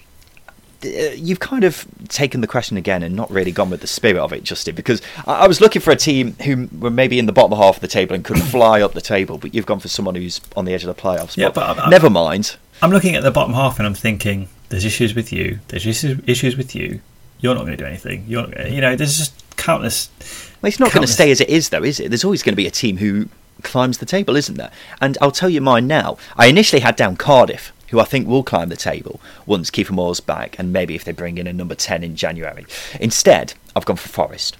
[0.85, 4.19] Uh, you've kind of taken the question again and not really gone with the spirit
[4.19, 7.31] of it, Justin, because I, was looking for a team who were maybe in the
[7.31, 9.87] bottom half of the table and could fly up the table, but you've gone for
[9.87, 11.35] someone who's on the edge of the playoffs.
[11.37, 12.57] Yeah, but I'm- I'm- never mind.
[12.81, 15.59] I'm looking at the bottom half and I'm thinking, there's issues with you.
[15.69, 16.99] There's issues issues with you.
[17.39, 18.25] You're not going to do anything.
[18.27, 20.09] You're not you know, there's just countless.
[20.61, 22.09] Well, it's not going to stay as it is, though, is it?
[22.09, 23.29] There's always going to be a team who
[23.61, 24.71] climbs the table, isn't there?
[25.01, 26.17] And I'll tell you mine now.
[26.35, 30.19] I initially had down Cardiff, who I think will climb the table once Kiefer Moore's
[30.19, 32.65] back, and maybe if they bring in a number 10 in January.
[32.99, 34.57] Instead, I've gone for Forest.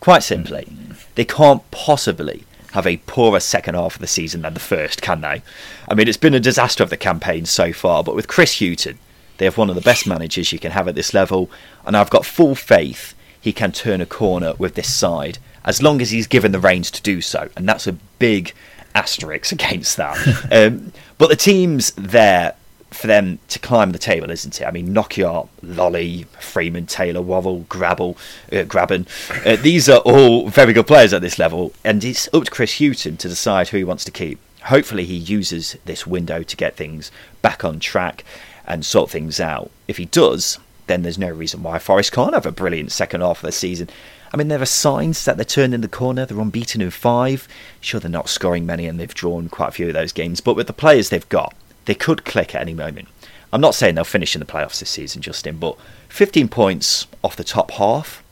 [0.00, 0.96] Quite simply, mm.
[1.14, 5.22] they can't possibly have a poorer second half of the season than the first, can
[5.22, 5.42] they?
[5.88, 8.98] I mean, it's been a disaster of the campaign so far, but with Chris Hughton,
[9.38, 11.50] they have one of the best managers you can have at this level,
[11.86, 16.00] and I've got full faith he can turn a corner with this side as long
[16.00, 17.48] as he's given the reins to do so.
[17.56, 18.52] And that's a big
[18.94, 20.48] asterisks against that.
[20.52, 22.54] um, but the teams there
[22.90, 24.64] for them to climb the table, isn't it?
[24.64, 28.16] I mean, Knockaert, Lolley, Freeman, Taylor, Worrall, Grabble,
[28.50, 29.06] uh, Grabban.
[29.46, 32.78] Uh, these are all very good players at this level, and it's up to Chris
[32.78, 34.38] Hughton to decide who he wants to keep.
[34.64, 37.10] Hopefully, he uses this window to get things
[37.42, 38.24] back on track
[38.66, 39.70] and sort things out.
[39.86, 43.38] If he does, then there's no reason why Forest can't have a brilliant second half
[43.38, 43.88] of the season.
[44.32, 46.26] I mean, there are signs that they're turning the corner.
[46.26, 47.48] They're unbeaten in five.
[47.80, 50.40] Sure, they're not scoring many, and they've drawn quite a few of those games.
[50.40, 51.54] But with the players they've got,
[51.86, 53.08] they could click at any moment.
[53.52, 57.36] I'm not saying they'll finish in the playoffs this season, Justin, but 15 points off
[57.36, 58.22] the top half,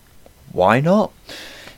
[0.52, 1.10] why not?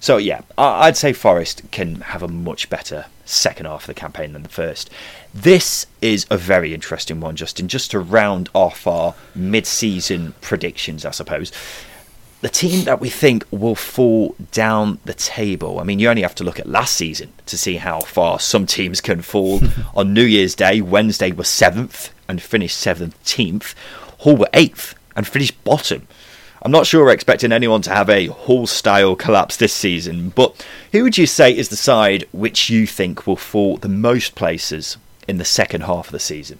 [0.00, 4.32] So yeah, I'd say Forest can have a much better second half of the campaign
[4.32, 4.90] than the first.
[5.34, 7.68] This is a very interesting one, Justin.
[7.68, 11.52] Just to round off our mid-season predictions, I suppose.
[12.40, 15.80] The team that we think will fall down the table.
[15.80, 18.64] I mean, you only have to look at last season to see how far some
[18.64, 19.60] teams can fall.
[19.96, 23.74] On New Year's Day, Wednesday was seventh and finished seventeenth.
[24.20, 26.06] Hull were eighth and finished bottom.
[26.62, 30.64] I'm not sure we're expecting anyone to have a Hull style collapse this season, but
[30.92, 34.96] who would you say is the side which you think will fall the most places
[35.26, 36.58] in the second half of the season?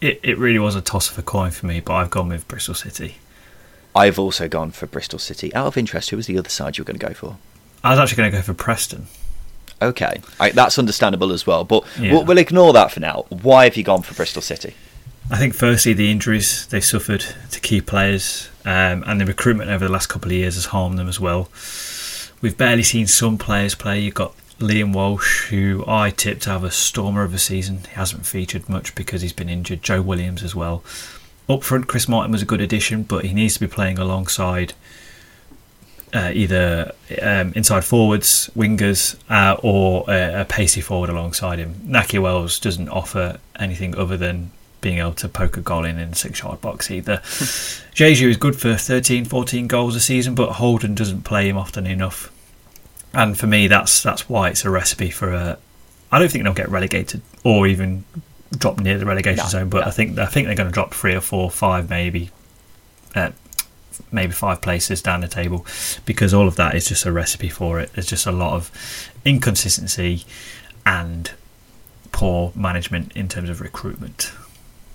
[0.00, 2.48] It, it really was a toss of a coin for me, but I've gone with
[2.48, 3.16] Bristol City.
[3.94, 5.54] I've also gone for Bristol City.
[5.54, 7.36] Out of interest, who was the other side you were going to go for?
[7.82, 9.06] I was actually going to go for Preston.
[9.82, 12.12] Okay, right, that's understandable as well, but Yeah.
[12.12, 13.26] we'll, we'll ignore that for now.
[13.28, 14.74] Why have you gone for Bristol City?
[15.30, 19.86] I think firstly the injuries they suffered to key players um, and the recruitment over
[19.86, 21.48] the last couple of years has harmed them as well.
[22.40, 24.00] We've barely seen some players play.
[24.00, 27.78] You've got Liam Walsh, who I tipped to have a stormer of a season.
[27.88, 29.82] He hasn't featured much because he's been injured.
[29.82, 30.84] Joe Williams as well.
[31.48, 34.72] Up front, Chris Martin was a good addition, but he needs to be playing alongside
[36.14, 41.74] uh, either um, inside forwards, wingers, uh, or a, a pacey forward alongside him.
[41.86, 46.10] Nakhi Wells doesn't offer anything other than being able to poke a goal in in
[46.10, 47.16] the six yard box either.
[47.94, 51.86] Diédhiou is good for 13, 14 goals a season, but Holden doesn't play him often
[51.86, 52.30] enough.
[53.12, 55.58] And for me, that's that's why it's a recipe for a.
[56.12, 58.04] I don't think they'll get relegated or even
[58.52, 59.86] drop near the relegation No, zone, but no.
[59.86, 62.30] I think I think they're going to drop three or four, five, maybe,
[63.14, 63.30] uh,
[64.12, 65.66] maybe five places down the table,
[66.04, 67.92] because all of that is just a recipe for it.
[67.94, 68.70] There's just a lot of
[69.24, 70.24] inconsistency
[70.86, 71.30] and
[72.12, 74.32] poor management in terms of recruitment.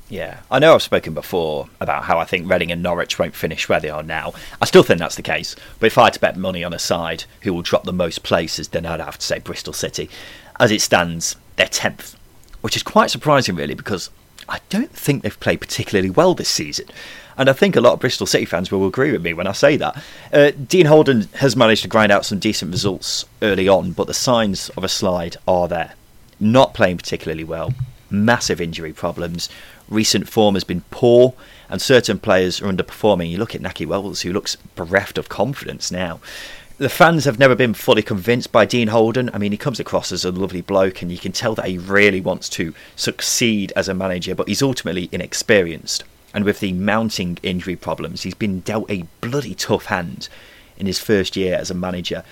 [0.07, 3.69] Yeah, I know I've spoken before about how I think Reading and Norwich won't finish
[3.69, 4.33] where they are now.
[4.59, 6.79] I still think that's the case, but if I had to bet money on a
[6.79, 10.09] side who will drop the most places, then I'd have to say Bristol City.
[10.59, 12.15] As it stands, they're 10th,
[12.61, 14.09] which is quite surprising, really, because
[14.47, 16.85] I don't think they've played particularly well this season.
[17.37, 19.53] And I think a lot of Bristol City fans will agree with me when I
[19.53, 20.03] say that.
[20.33, 24.13] Uh, Dean Holden has managed to grind out some decent results early on, but the
[24.13, 25.93] signs of a slide are there.
[26.39, 27.73] Not playing particularly well,
[28.09, 29.49] massive injury problems,
[29.87, 31.33] recent form has been poor,
[31.69, 33.29] and certain players are underperforming.
[33.29, 36.19] You look at Nakhi Wells, who looks bereft of confidence now.
[36.79, 39.29] The fans have never been fully convinced by Dean Holden.
[39.33, 41.77] I mean, he comes across as a lovely bloke, and you can tell that he
[41.77, 46.05] really wants to succeed as a manager, but he's ultimately inexperienced.
[46.33, 50.29] And with the mounting injury problems, he's been dealt a bloody tough hand
[50.77, 52.23] in his first year as a manager.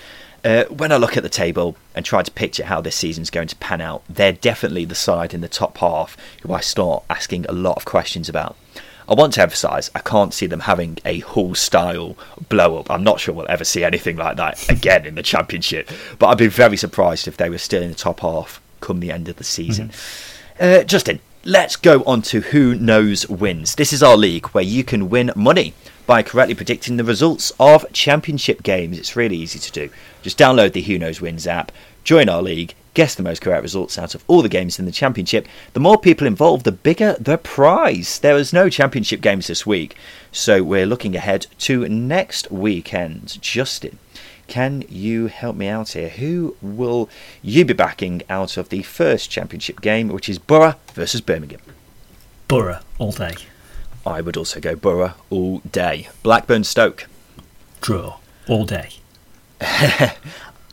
[0.45, 3.49] Uh, when I look at the table and try to picture how this season's going
[3.49, 7.47] to pan out, they're definitely the side in the top half who I start asking
[7.47, 8.55] a lot of questions about.
[9.09, 12.17] I want to emphasise I can't see them having a Hull style
[12.49, 12.91] blow up.
[12.91, 15.89] I'm not sure we'll ever see anything like that again in the Championship,
[16.19, 19.11] but I'd be very surprised if they were still in the top half come the
[19.11, 19.91] end of the season.
[20.59, 23.75] Uh, Justin, let's go on to Who Knows Wins.
[23.75, 25.73] This is our league where you can win money
[26.05, 28.97] by correctly predicting the results of championship games.
[28.97, 29.89] It's really easy to do.
[30.21, 31.71] Just download the Who Knows Wins app,
[32.03, 34.91] join our league, guess the most correct results out of all the games in the
[34.91, 35.47] championship.
[35.73, 38.17] The more people involved, the bigger the prize.
[38.17, 39.95] There is no championship games this week,
[40.31, 43.39] so we're looking ahead to next weekend.
[43.39, 43.99] Justin,
[44.47, 46.09] can you help me out here?
[46.09, 47.07] Who will
[47.43, 51.61] you be backing out of the first championship game, which is Borough versus Birmingham?
[52.47, 53.35] Borough all day.
[54.07, 56.09] I would also go Borough all day.
[56.23, 57.05] Blackburn Stoke.
[57.79, 58.17] Draw
[58.47, 58.89] all day.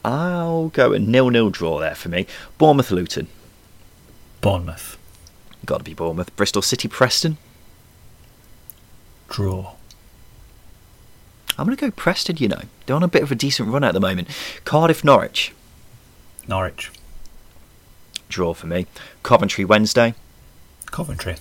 [0.04, 2.26] I'll go a nil-nil draw there for me.
[2.58, 3.28] Bournemouth Luton.
[4.40, 4.98] Bournemouth.
[5.64, 6.34] Got to be Bournemouth.
[6.36, 7.38] Bristol City Preston.
[9.30, 9.72] Draw.
[11.56, 12.36] I'm going to go Preston.
[12.38, 14.28] You know they're on a bit of a decent run at the moment.
[14.64, 15.52] Cardiff Norwich.
[16.46, 16.90] Norwich.
[18.28, 18.86] Draw for me.
[19.22, 20.14] Coventry Wednesday.
[20.86, 21.36] Coventry.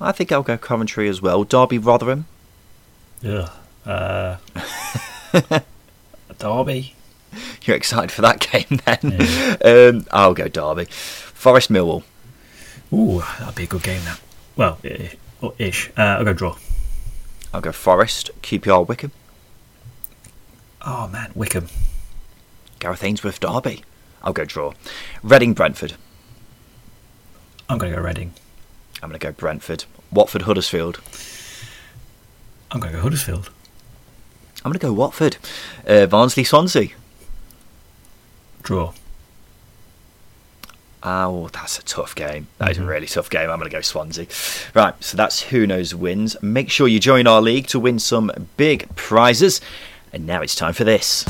[0.00, 1.44] I think I'll go Coventry as well.
[1.44, 2.26] Derby Rotherham.
[3.26, 3.50] Ugh.
[3.84, 4.36] Uh,
[6.38, 6.94] Derby.
[7.64, 9.58] You're excited for that game then?
[9.64, 10.84] Um, I'll go Derby.
[10.86, 12.02] Forest Millwall.
[12.92, 14.02] Ooh, that'd be a good game.
[14.04, 14.20] That.
[14.56, 14.78] Well,
[15.40, 15.90] or ish.
[15.96, 16.56] Uh, I'll go draw.
[17.52, 18.30] I'll go Forest.
[18.42, 19.12] QPR Wycombe.
[20.82, 21.68] Oh man, Wycombe.
[22.78, 23.82] Gareth Ainsworth Derby.
[24.22, 24.72] I'll go draw.
[25.22, 25.94] Reading Brentford.
[27.68, 28.32] I'm going to go Reading.
[29.02, 29.84] I'm going to go Brentford.
[30.12, 31.00] Watford Huddersfield.
[32.70, 33.50] I'm going to go Huddersfield.
[34.64, 35.36] I'm going to go Watford.
[35.86, 36.88] Uh, Barnsley Swansea.
[38.64, 38.92] Draw.
[41.04, 42.48] Oh, that's a tough game.
[42.56, 42.88] That is a mm-hmm.
[42.88, 43.50] really tough game.
[43.50, 44.26] I'm going to go Swansea.
[44.74, 46.34] Right, so that's who knows wins.
[46.42, 49.60] Make sure you join our league to win some big prizes.
[50.14, 51.26] And now it's time for this.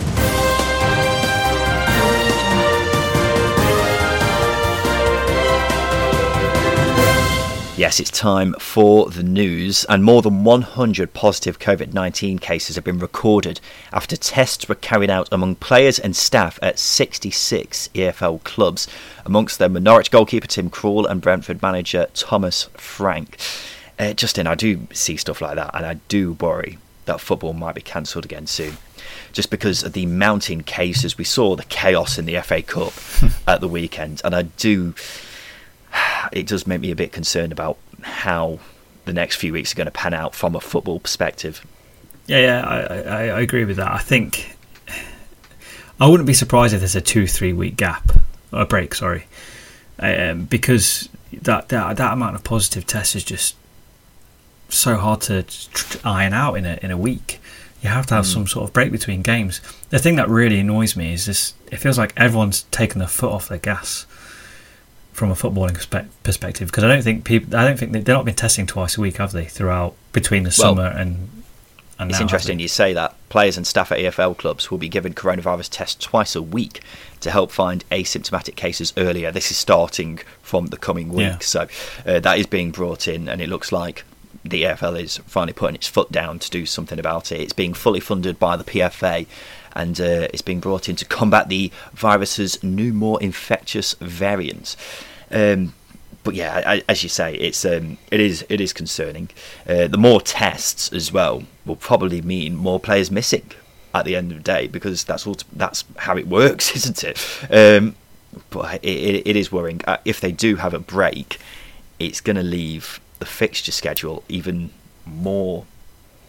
[7.76, 12.84] Yes, it's time for the news, and more than 100 positive COVID 19 cases have
[12.84, 13.60] been recorded
[13.92, 18.86] after tests were carried out among players and staff at 66 EFL clubs,
[19.26, 23.38] amongst them Norwich goalkeeper Tim Krul and Brentford manager Thomas Frank.
[23.98, 27.74] Uh, Justin, I do see stuff like that, and I do worry that football might
[27.74, 28.76] be cancelled again soon.
[29.32, 32.92] Just because of the mounting cases, we saw the chaos in the FA Cup
[33.48, 34.94] at the weekend, and I do
[36.32, 38.58] it does make me a bit concerned about how
[39.04, 41.64] the next few weeks are going to pan out from a football perspective.
[42.26, 43.92] Yeah, yeah, I, I, I agree with that.
[43.92, 44.56] I think
[46.00, 48.12] I wouldn't be surprised if there's a two, three week gap,
[48.52, 49.26] a break, sorry,
[49.98, 53.56] um, because that, that that amount of positive tests is just
[54.70, 57.40] so hard to tr- iron out in a in a week.
[57.82, 59.60] You have to have some sort of break between games.
[59.90, 63.30] The thing that really annoys me is this: it feels like everyone's taken their foot
[63.30, 64.06] off their gas
[65.14, 68.14] from a footballing perspe- perspective because I don't think people, I don't think they, they've
[68.14, 69.46] not been testing twice a week, have they?
[69.46, 71.30] Throughout between the Well, summer and
[71.96, 73.14] and It's now, interesting you say that.
[73.28, 76.80] Players and staff at EFL clubs will be given coronavirus tests twice a week
[77.20, 79.30] to help find asymptomatic cases earlier.
[79.30, 81.38] This is starting from the coming week, Yeah.
[81.38, 81.68] so
[82.04, 84.04] uh, that is being brought in, and it looks like
[84.44, 87.40] the EFL is finally putting its foot down to do something about it.
[87.40, 89.26] It's being fully funded by the PFA.
[89.74, 94.76] And uh, it's being brought in to combat the virus's new, more infectious variant.
[95.30, 95.74] Um,
[96.22, 99.28] but yeah, I, as you say, it's um, it is it is concerning.
[99.68, 103.50] Uh, the more tests as well will probably mean more players missing
[103.94, 107.18] at the end of the day because that's all that's how it works, isn't it?
[107.50, 107.94] Um,
[108.50, 109.80] but it, it, it is worrying.
[109.86, 111.38] Uh, if they do have a break,
[111.98, 114.70] it's going to leave the fixture schedule even
[115.06, 115.66] more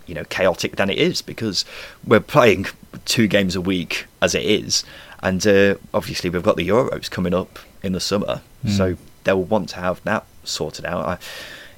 [0.07, 1.65] you know chaotic than it is because
[2.05, 2.67] we're playing
[3.05, 4.83] two games a week as it is,
[5.21, 9.69] and uh, obviously we've got the Euros coming up in the summer, so they'll want
[9.69, 11.05] to have that sorted out.
[11.05, 11.17] I,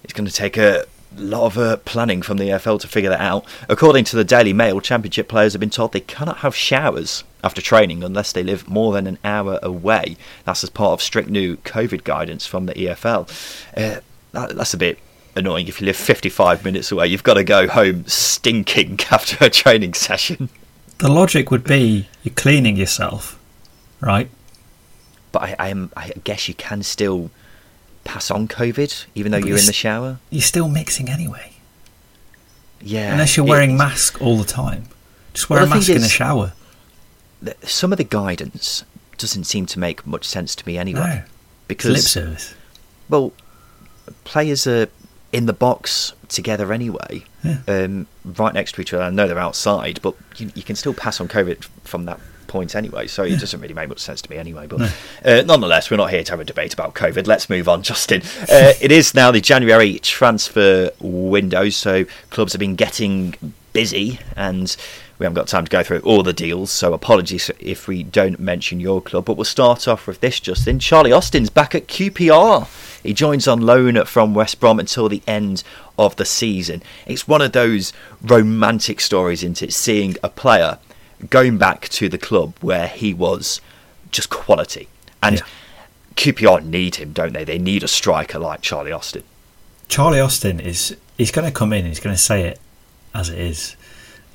[0.03, 3.21] it's going to take a lot of uh, planning from the EFL to figure that
[3.21, 3.45] out.
[3.69, 7.61] According to the Daily Mail, Championship players have been told they cannot have showers after
[7.61, 10.17] training unless they live more than an hour away.
[10.45, 13.27] That's as part of strict new COVID guidance from the EFL.
[13.75, 14.01] Uh,
[14.33, 14.99] that, that's a bit
[15.37, 17.07] annoying if you live 55 minutes away.
[17.07, 20.49] You've got to go home stinking after a training session.
[20.99, 23.39] The logic would be you're cleaning yourself,
[24.01, 24.29] right?
[25.31, 27.29] But I, I, am, I guess you can still
[28.03, 30.19] pass on COVID even though But you're in the shower.
[30.29, 31.51] You're still mixing anyway,
[32.81, 33.11] Yeah.
[33.11, 34.85] unless you're it- wearing mask all the time.
[35.33, 36.53] Just wear Well, a mask in the shower.
[37.63, 38.83] Some of the guidance
[39.19, 40.99] doesn't seem to make much sense to me anyway.
[40.99, 42.55] No, it's lip because service.
[43.09, 43.33] well,
[44.23, 44.87] players are
[45.31, 47.57] in the box together anyway, Yeah.
[47.67, 49.03] um, right next to each other.
[49.03, 52.75] I know they're outside, but you, you can still pass on COVID from that point
[52.75, 53.07] anyway.
[53.07, 54.67] So it doesn't really make much sense to me anyway.
[54.67, 54.93] But
[55.25, 57.27] uh, nonetheless, we're not here to have a debate about COVID.
[57.27, 58.21] Let's move on, Justin.
[58.49, 63.35] Uh, it is now the January transfer window, so clubs have been getting
[63.73, 64.75] busy and.
[65.19, 68.39] We haven't got time to go through all the deals, so apologies if we don't
[68.39, 69.25] mention your club.
[69.25, 70.77] But we'll start off with this, Justin.
[70.79, 72.67] Charlie Austin's back at QPR.
[73.01, 75.63] He joins on loan from West Brom until the end
[75.97, 76.83] of the season.
[77.07, 79.73] It's one of those romantic stories, isn't it?
[79.73, 80.77] Seeing a player
[81.31, 83.59] going back to the club where he was
[84.11, 84.87] just quality.
[85.23, 85.45] And Yeah.
[86.15, 87.43] QPR need him, don't they?
[87.43, 89.23] They need a striker like Charlie Austin.
[89.87, 91.85] Charlie Austin is he's going to come in.
[91.85, 92.59] He's going to say it
[93.15, 93.75] as it is.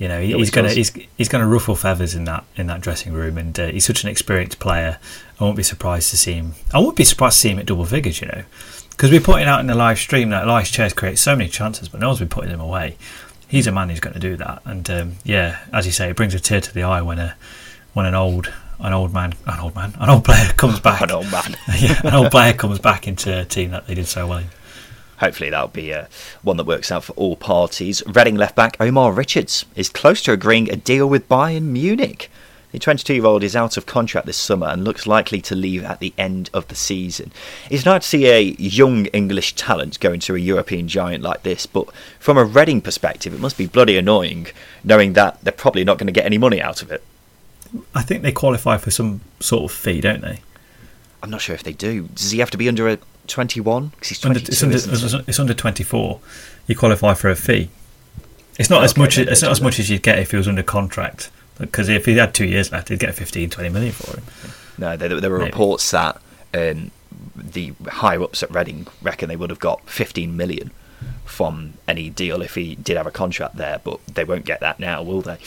[0.03, 0.95] You know, he, He he's going to does.
[0.95, 4.03] he's, he's to ruffle feathers in that in that dressing room, and uh, he's such
[4.03, 4.99] an experienced player.
[5.39, 6.55] I won't be surprised to see him.
[6.75, 8.21] I won't be surprised to see him at double figures.
[8.21, 8.43] You know,
[8.91, 11.89] because we're putting out in the live stream that Ilias Chairs creates so many chances,
[11.89, 12.97] but no one's been putting them away.
[13.47, 16.17] He's a man who's going to do that, and um, yeah, as you say, it
[16.17, 17.37] brings a tear to the eye when a
[17.93, 21.03] when an old an old man an old man an old player comes back.
[21.03, 21.57] An old man.
[21.79, 24.47] yeah, an old player comes back into a team that they did so well in.
[25.23, 26.07] Hopefully that'll be uh,
[26.43, 28.03] one that works out for all parties.
[28.07, 32.29] Reading left back Omar Richards is close to agreeing a deal with Bayern Munich.
[32.73, 35.85] The 22 year old is out of contract this summer and looks likely to leave
[35.85, 37.31] at the end of the season.
[37.71, 41.67] It's nice to see a young English talent going to a European giant like this,
[41.67, 44.49] but from a Reading perspective, it must be bloody annoying
[44.83, 47.05] knowing that they're probably not going to get any money out of it.
[47.95, 50.41] I think they qualify for some sort of fee, don't they?
[51.23, 52.09] I'm not sure if they do.
[52.09, 53.89] Does he have to be under a 21?
[53.89, 54.53] Because he's Under, 22.
[54.53, 56.21] it's, under, it's under 24.
[56.67, 57.71] You qualify for a fee.
[58.59, 59.19] It's not as much.
[59.19, 61.31] It's not as much as you'd get if he was under contract.
[61.59, 64.25] Because if he had two years left, he'd get 15, 20 million for him.
[64.79, 65.51] No, there, there were Maybe.
[65.51, 66.21] reports that
[66.55, 66.91] um,
[67.37, 70.71] the higher ups at Reading reckon they would have got 15 million
[71.25, 74.79] from any deal if he did have a contract there, but they won't get that
[74.79, 75.39] now, will they?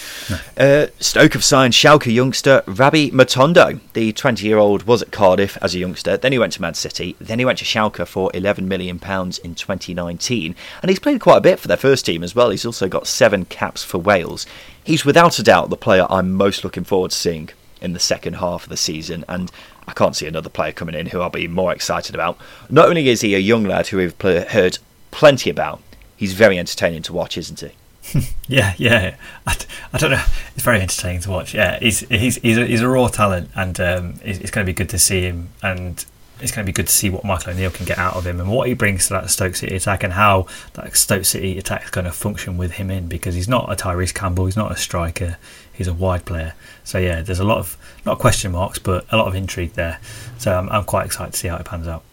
[0.57, 3.79] Uh, Stoke have signed Schalke youngster Rabbi Matondo.
[3.93, 6.73] The 20 year old was at Cardiff as a youngster, then he went to Man
[6.73, 11.37] City, then he went to Schalke for £11 million in 2019, and he's played quite
[11.37, 12.49] a bit for their first team as well.
[12.49, 14.45] He's also got seven caps for Wales.
[14.83, 17.49] He's without a doubt the player I'm most looking forward to seeing
[17.81, 19.51] in the second half of the season, and
[19.87, 22.37] I can't see another player coming in who I'll be more excited about.
[22.69, 24.79] Not only is he a young lad who we've heard
[25.15, 25.81] plenty about,
[26.17, 27.71] he's very entertaining to watch, isn't he?
[28.47, 29.15] Yeah, yeah.
[29.47, 30.23] I don't know.
[30.53, 31.55] It's very entertaining to watch.
[31.55, 34.71] Yeah, he's he's he's a, he's a raw talent, and um, it's, it's going to
[34.71, 36.05] be good to see him, and
[36.39, 38.39] it's going to be good to see what Michael O'Neill can get out of him,
[38.39, 41.85] and what he brings to that Stoke City attack, and how that Stoke City attack
[41.85, 44.71] is going to function with him in, because he's not a Tyrese Campbell, he's not
[44.71, 45.37] a striker,
[45.73, 46.53] he's a wide player.
[46.83, 49.99] So yeah, there's a lot of not question marks, but a lot of intrigue there.
[50.37, 52.03] So I'm, I'm quite excited to see how it pans out.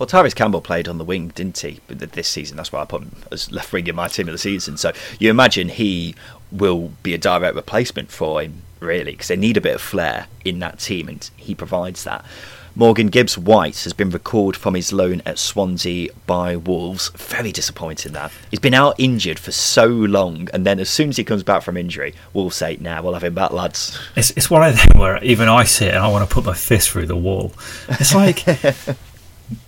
[0.00, 1.80] Well, Tyrese Campbell played on the wing, didn't he?
[1.86, 4.32] But This season, that's why I put him as left wing in my team of
[4.32, 4.78] the season.
[4.78, 6.14] So you imagine he
[6.50, 10.28] will be a direct replacement for him, really, because they need a bit of flair
[10.42, 12.24] in that team, and he provides that.
[12.74, 17.10] Morgan Gibbs White has been recalled from his loan at Swansea by Wolves.
[17.10, 18.32] Very disappointing that.
[18.50, 21.60] He's been out injured for so long, and then as soon as he comes back
[21.60, 23.98] from injury, Wolves say, nah, we'll have him back, lads.
[24.16, 26.54] It's it's one of them where even I sit and I want to put my
[26.54, 27.52] fist through the wall.
[27.88, 28.46] It's like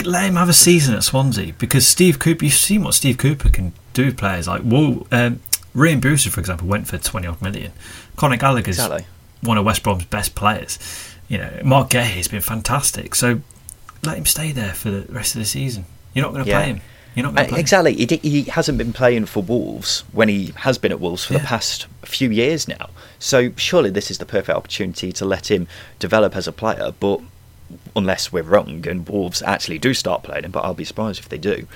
[0.05, 2.45] let him have a season at Swansea because Steve Cooper.
[2.45, 4.07] You've seen what Steve Cooper can do.
[4.07, 5.41] with Players like well, um,
[5.75, 7.73] Rhian Brewster, for example, went for twenty odd million.
[8.17, 9.07] Conor Gallagher's Exactly.
[9.43, 10.79] one of West Brom's best players.
[11.29, 13.15] You know, Mark Guehi has been fantastic.
[13.15, 13.41] So
[14.05, 15.87] let him stay there for the rest of the season.
[16.15, 16.59] You're not going to Yeah.
[16.61, 16.81] play him.
[17.15, 17.95] You're not Uh, going to play exactly.
[17.95, 21.39] He, he hasn't been playing for Wolves when he has been at Wolves for the
[21.41, 22.91] past few years now.
[23.19, 25.69] So surely this is the perfect opportunity to let him
[25.99, 26.93] develop as a player.
[27.01, 27.21] But
[27.95, 31.29] unless we're wrong and Wolves actually do start playing him, but I'll be surprised if
[31.29, 31.67] they do.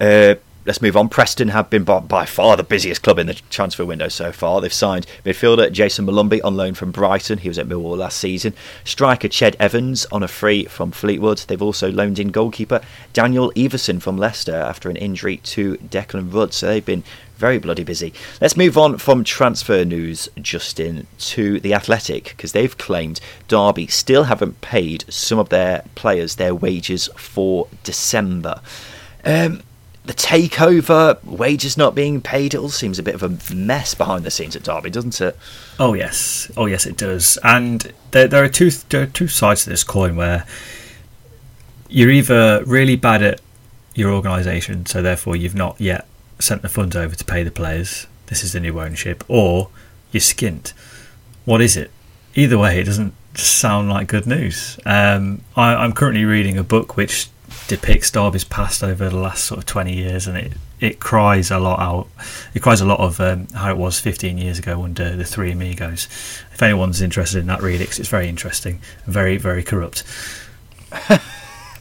[0.00, 0.34] Uh,
[0.66, 1.08] let's move on.
[1.08, 4.60] Preston have been by, by far the busiest club in the transfer window so far.
[4.60, 7.38] They've signed midfielder Jayson Molumby on loan from Brighton.
[7.38, 8.54] He was at Millwall last season.
[8.84, 11.38] Striker Ched Evans on a free from Fleetwood.
[11.38, 12.80] They've also loaned in goalkeeper
[13.12, 16.54] Daniel Iversen from Leicester after an injury to Declan Rudd.
[16.54, 17.04] So they've been
[17.36, 18.12] very bloody busy.
[18.40, 24.24] Let's move on from transfer news, Justin, to the Athletic because they've claimed Derby still
[24.24, 28.60] haven't paid some of their players their wages for December.
[29.24, 29.62] Um,
[30.04, 34.24] the takeover, wages not being paid, it all seems a bit of a mess behind
[34.24, 35.36] the scenes at Derby, doesn't it?
[35.78, 37.38] Oh yes, oh yes, it does.
[37.42, 40.46] And there, there are two there are two sides to this coin where
[41.88, 43.40] you're either really bad at
[43.94, 46.06] your organisation, so therefore you've not yet
[46.38, 48.06] sent the funds over to pay the players.
[48.26, 49.68] This is the new ownership, or
[50.12, 50.72] you're skint.
[51.44, 51.90] What is it?
[52.34, 54.78] Either way, it doesn't sound like good news.
[54.86, 57.28] Um, I, I'm currently reading a book which
[57.68, 61.58] depicts Derby's past over the last sort of 20 years, and it, it cries a
[61.58, 62.08] lot out.
[62.54, 65.52] It cries a lot of um, how it was 15 years ago under the Three
[65.52, 66.04] Amigos.
[66.52, 70.02] If anyone's interested in that, read it 'cause it's very interesting, very very corrupt.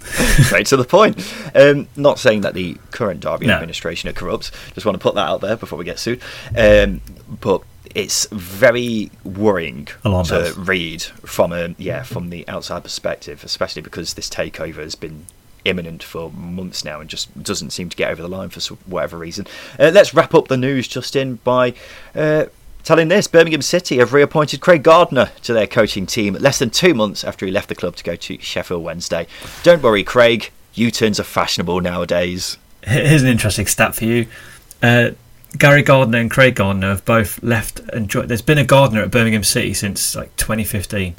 [0.46, 1.18] Straight to the point.
[1.56, 3.54] Um, not saying that the current Derby No.
[3.54, 4.52] administration are corrupt.
[4.74, 6.22] Just want to put that out there before we get sued.
[6.58, 7.02] Um,
[7.42, 7.62] but
[7.96, 10.58] it's very worrying Alarm to bells.
[10.58, 15.26] read from a yeah from the outside perspective, especially because this takeover has been
[15.66, 19.18] imminent for months now and just doesn't seem to get over the line for whatever
[19.18, 19.46] reason.
[19.80, 21.74] Uh, let's wrap up the news, Justin, by.
[22.16, 22.46] Uh,
[22.84, 26.94] Telling this, Birmingham City have reappointed Craig Gardner to their coaching team less than two
[26.94, 29.26] months after he left the club to go to Sheffield Wednesday.
[29.64, 32.58] Don't worry, Craig, U turns are fashionable nowadays.
[32.84, 34.28] Here's an interesting stat for you.
[34.82, 35.12] Uh,
[35.58, 38.30] Gary Gardner and Craig Gardner have both left and joined.
[38.30, 41.16] There's been a Gardner at Birmingham City since like 2015.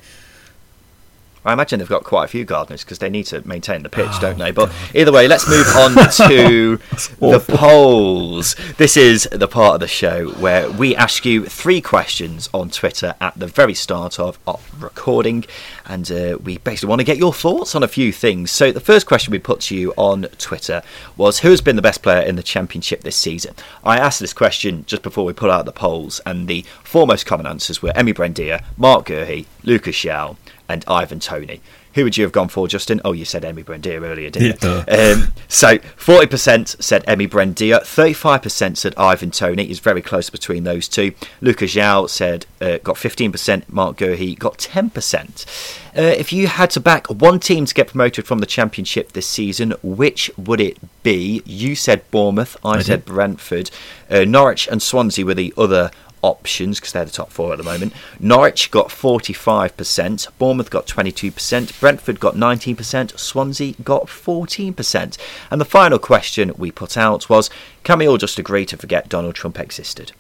[1.44, 4.06] I imagine they've got quite a few gardeners because they need to maintain the pitch,
[4.12, 4.50] Oh, don't they?
[4.50, 5.92] But either way, let's move on
[6.28, 6.76] to
[7.20, 8.56] the polls.
[8.78, 13.14] This is the part of the show where we ask you three questions on Twitter
[13.20, 15.44] at the very start of our recording,
[15.86, 18.50] and uh, we basically want to get your thoughts on a few things.
[18.50, 20.82] So the first question we put to you on Twitter
[21.16, 23.54] was who has been the best player in the championship this season?
[23.82, 27.26] I asked this question just before we put out the polls, and the four most
[27.26, 30.36] common answers were Emi Buendia, Mark Guehi, Lucas João,
[30.74, 31.60] and Ivan Toney.
[31.94, 33.00] Who would you have gone for, Justin?
[33.04, 34.68] Oh, you said Emi Buendia earlier, didn't you?
[34.68, 39.70] Um, so 40% said Emi Buendia, 35% said Ivan Toney.
[39.70, 41.12] Is very close between those two.
[41.40, 43.68] Lucas João said uh, got 15%.
[43.68, 45.78] Mark Guehi got 10%.
[45.96, 49.28] Uh, if you had to back one team to get promoted from the championship this
[49.28, 51.44] season, which would it be?
[51.46, 52.56] You said Bournemouth.
[52.64, 53.14] I, I said did.
[53.14, 53.70] Brentford.
[54.10, 55.92] Uh, Norwich and Swansea were the other
[56.24, 57.92] options because they're the top four at the moment.
[58.18, 65.18] Norwich got 45%, Bournemouth got 22%, Brentford got 19%, Swansea got 14%.
[65.50, 67.50] And the final question we put out was
[67.82, 70.12] can we all just agree to forget Donald Trump existed?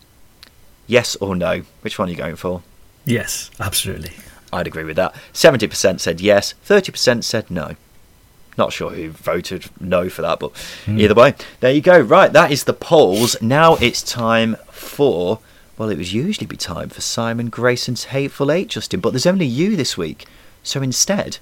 [0.86, 1.62] Yes or no?
[1.80, 2.62] Which one are you going for?
[3.04, 4.12] Yes, absolutely.
[4.52, 5.14] I'd agree with that.
[5.32, 7.76] 70% said yes, 30% said no.
[8.56, 10.98] Not sure who voted no for that, but hmm.
[10.98, 11.98] either way, there you go.
[11.98, 13.40] Right, that is the polls.
[13.42, 15.40] Now it's time for,
[15.76, 19.46] well, it would usually be time for Simon Grayson's Hateful Eight, Justin, but there's only
[19.46, 20.26] you this week.
[20.62, 21.38] So instead,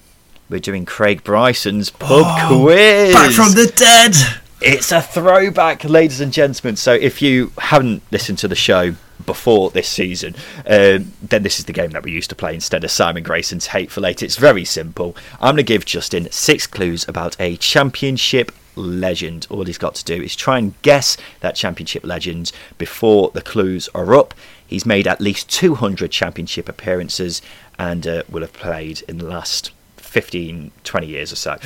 [0.49, 3.15] we're doing Craig Bryson's pub quiz.
[3.15, 4.15] Back from the dead.
[4.61, 6.77] It's a throwback, ladies and gentlemen.
[6.77, 8.95] So if you haven't listened to the show
[9.27, 10.35] before this season,
[10.67, 13.67] um, then this is the game that we used to play instead of Simon Grayson's
[13.67, 14.23] Hateful Eight.
[14.23, 15.17] It's very simple.
[15.35, 19.47] I'm going to give Justin six clues about a championship legend.
[19.51, 23.89] All he's got to do is try and guess that championship legend before the clues
[23.95, 24.35] are up.
[24.67, 27.43] He's made at least 200 championship appearances
[27.79, 31.57] and uh, will have played in the last 15, 20 years or so.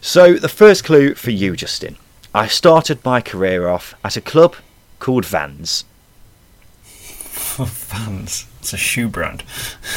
[0.00, 1.96] So the first clue for you, Justin.
[2.34, 4.56] I started my career off at a club
[4.98, 5.84] called Vans
[7.58, 8.46] Vans?
[8.60, 9.42] It's a shoe brand.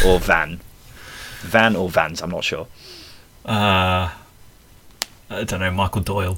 [0.05, 0.59] or Van.
[1.41, 2.67] Van or Vans, I'm not sure.
[3.45, 4.11] Uh,
[5.29, 5.71] I don't know.
[5.71, 6.37] Michael Doyle.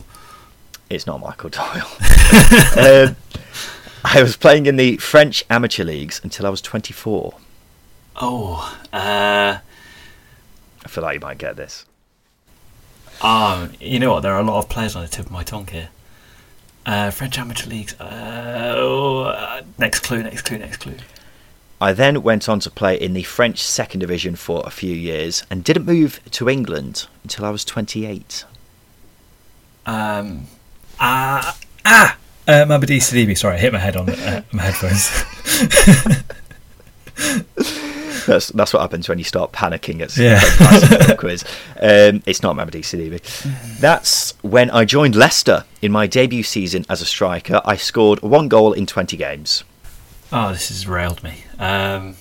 [0.92, 1.88] It's not Michael Doyle.
[2.78, 3.16] um,
[4.04, 7.34] I was playing in the French amateur leagues until I was 24.
[8.18, 9.58] Oh, uh,
[10.84, 11.86] I feel like you might get this.
[13.22, 14.20] um, you know what?
[14.22, 15.90] There are a lot of players on the tip of my tongue here.
[16.86, 17.94] Uh, French amateur leagues.
[18.00, 20.24] Uh, oh, uh, next clue.
[20.24, 20.58] Next clue.
[20.58, 20.96] Next clue.
[21.80, 25.44] I then went on to play in the French second division for a few years
[25.50, 28.46] and didn't move to England until I was 28.
[29.86, 30.48] Um,
[31.02, 32.18] ah, ah.
[32.48, 33.38] Uh, Mamadi Sidibe.
[33.38, 35.10] Sorry, I hit my head on uh, my headphones.
[38.28, 41.16] That's that's what happens when you start panicking at Yeah.
[41.18, 41.44] quiz.
[41.82, 43.20] Um, it's not Mamadi Sidibe.
[43.80, 47.62] That's when I joined Leicester in my debut season as a striker.
[47.66, 49.64] I scored one goal in 20 games.
[50.32, 51.44] oh, this has railed me.
[51.58, 52.16] Um,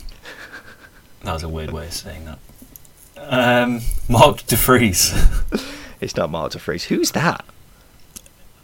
[1.23, 2.39] that was a weird way of saying that.
[3.19, 5.13] Um, Mark De Vries.
[6.01, 6.85] It's not Marta Fries.
[6.85, 7.45] Who's that?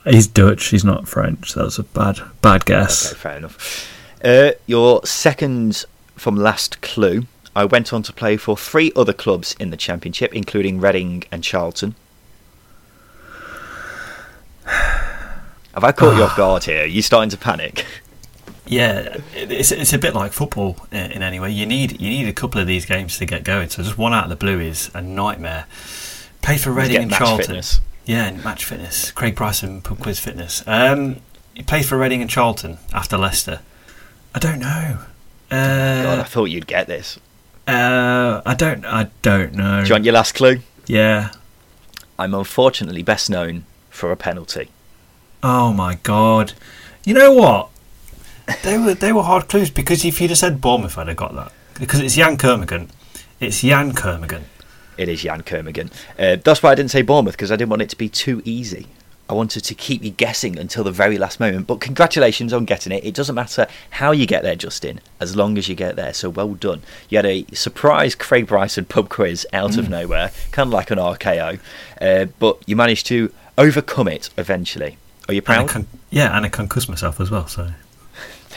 [0.09, 0.67] He's Dutch.
[0.67, 1.55] He's not French.
[1.55, 3.13] That was a bad, bad guess.
[3.13, 3.93] Okay, fair enough.
[4.25, 5.85] Uh, your second
[6.15, 7.27] from last clue.
[7.55, 11.43] I went on to play for three other clubs in the Championship, including Reading and
[11.43, 11.95] Charlton.
[14.67, 16.83] Have I caught you off guard here?
[16.83, 17.87] Are you starting to panic?
[18.67, 21.51] Yeah, it's it's a bit like football in, any way.
[21.51, 23.69] You need you need a couple of these games to get going.
[23.69, 25.67] So just one out of the blue is a nightmare.
[26.43, 27.47] Played for Reading and Charlton.
[27.47, 27.81] fitness.
[28.07, 29.11] Yeah, and match fitness.
[29.11, 30.63] Craig Bryson pub quiz fitness.
[30.67, 31.17] Um,
[31.55, 33.61] he played for Reading and Charlton after Leicester.
[34.35, 34.99] I don't know.
[35.51, 37.19] Uh, God, I thought you'd get this.
[37.67, 38.85] Uh, I don't.
[38.85, 39.83] I don't know.
[39.83, 40.61] Do you want your last clue?
[40.87, 41.33] Yeah.
[42.19, 44.69] I'm unfortunately best known for a penalty.
[45.43, 46.53] Oh my god.
[47.05, 47.71] You know what?
[48.63, 51.35] They were they were hard clues because if you'd have said Bournemouth, I'd have got
[51.35, 52.91] that because it's Yann Kermorgant.
[53.41, 54.45] It's Yann Kermorgant.
[54.97, 55.93] It is Yann Kermorgant.
[56.19, 58.43] Uh, that's why I didn't say Bournemouth because I didn't want it to be too
[58.45, 58.87] easy.
[59.29, 61.67] I wanted to keep you guessing until the very last moment.
[61.67, 63.05] But congratulations on getting it.
[63.05, 66.15] It doesn't matter how you get there, Justin, as long as you get there.
[66.15, 66.83] So well done.
[67.09, 70.99] You had a surprise Craig Bryson pub quiz out of nowhere, kind of like an
[70.99, 71.59] RKO,
[72.01, 74.97] uh, but you managed to overcome it eventually.
[75.29, 75.69] Are you And I proud?
[75.71, 77.49] con- yeah, and I concussed myself as well.
[77.49, 77.73] So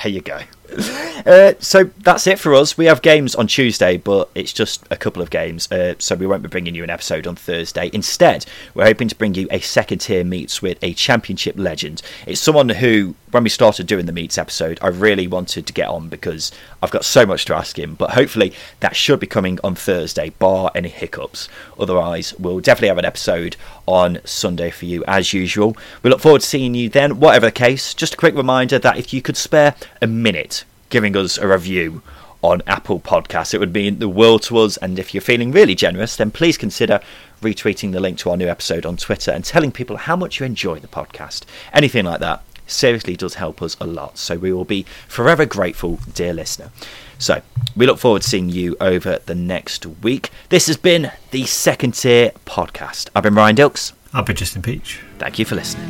[0.04, 0.42] There you go.
[1.26, 2.78] Uh, so that's it for us.
[2.78, 6.26] We have games on Tuesday, but it's just a couple of games, uh, so we
[6.26, 7.89] won't be bringing you an episode on Thursday.
[7.91, 12.01] Instead, we're hoping to bring you a second tier meets with a championship legend.
[12.26, 15.89] It's someone who, when we started doing the meets episode, I really wanted to get
[15.89, 17.95] on because I've got so much to ask him.
[17.95, 21.49] But hopefully, that should be coming on Thursday, bar any hiccups.
[21.78, 25.76] Otherwise, we'll definitely have an episode on Sunday for you as usual.
[26.01, 27.20] We look forward to seeing you then.
[27.20, 30.59] Whatever the case, just a quick reminder that if you could spare a minute
[30.90, 32.02] giving us a review
[32.42, 33.54] on Apple Podcasts.
[33.54, 34.78] It would mean the world to us.
[34.78, 37.00] And if you're feeling really generous, then please consider
[37.42, 40.46] retweeting the link to our new episode on Twitter and telling people how much you
[40.46, 41.46] enjoy the podcast.
[41.74, 44.18] Anything like that seriously does help us a lot.
[44.18, 46.72] So we will be forever grateful, dear listener.
[47.18, 47.42] So
[47.76, 50.30] we look forward to seeing you over the next week.
[50.50, 53.10] This has been the Second Tier Podcast.
[53.16, 53.94] I've been Ryan Dilks.
[54.14, 55.02] I've been Justin Peach.
[55.18, 55.90] Thank you for listening.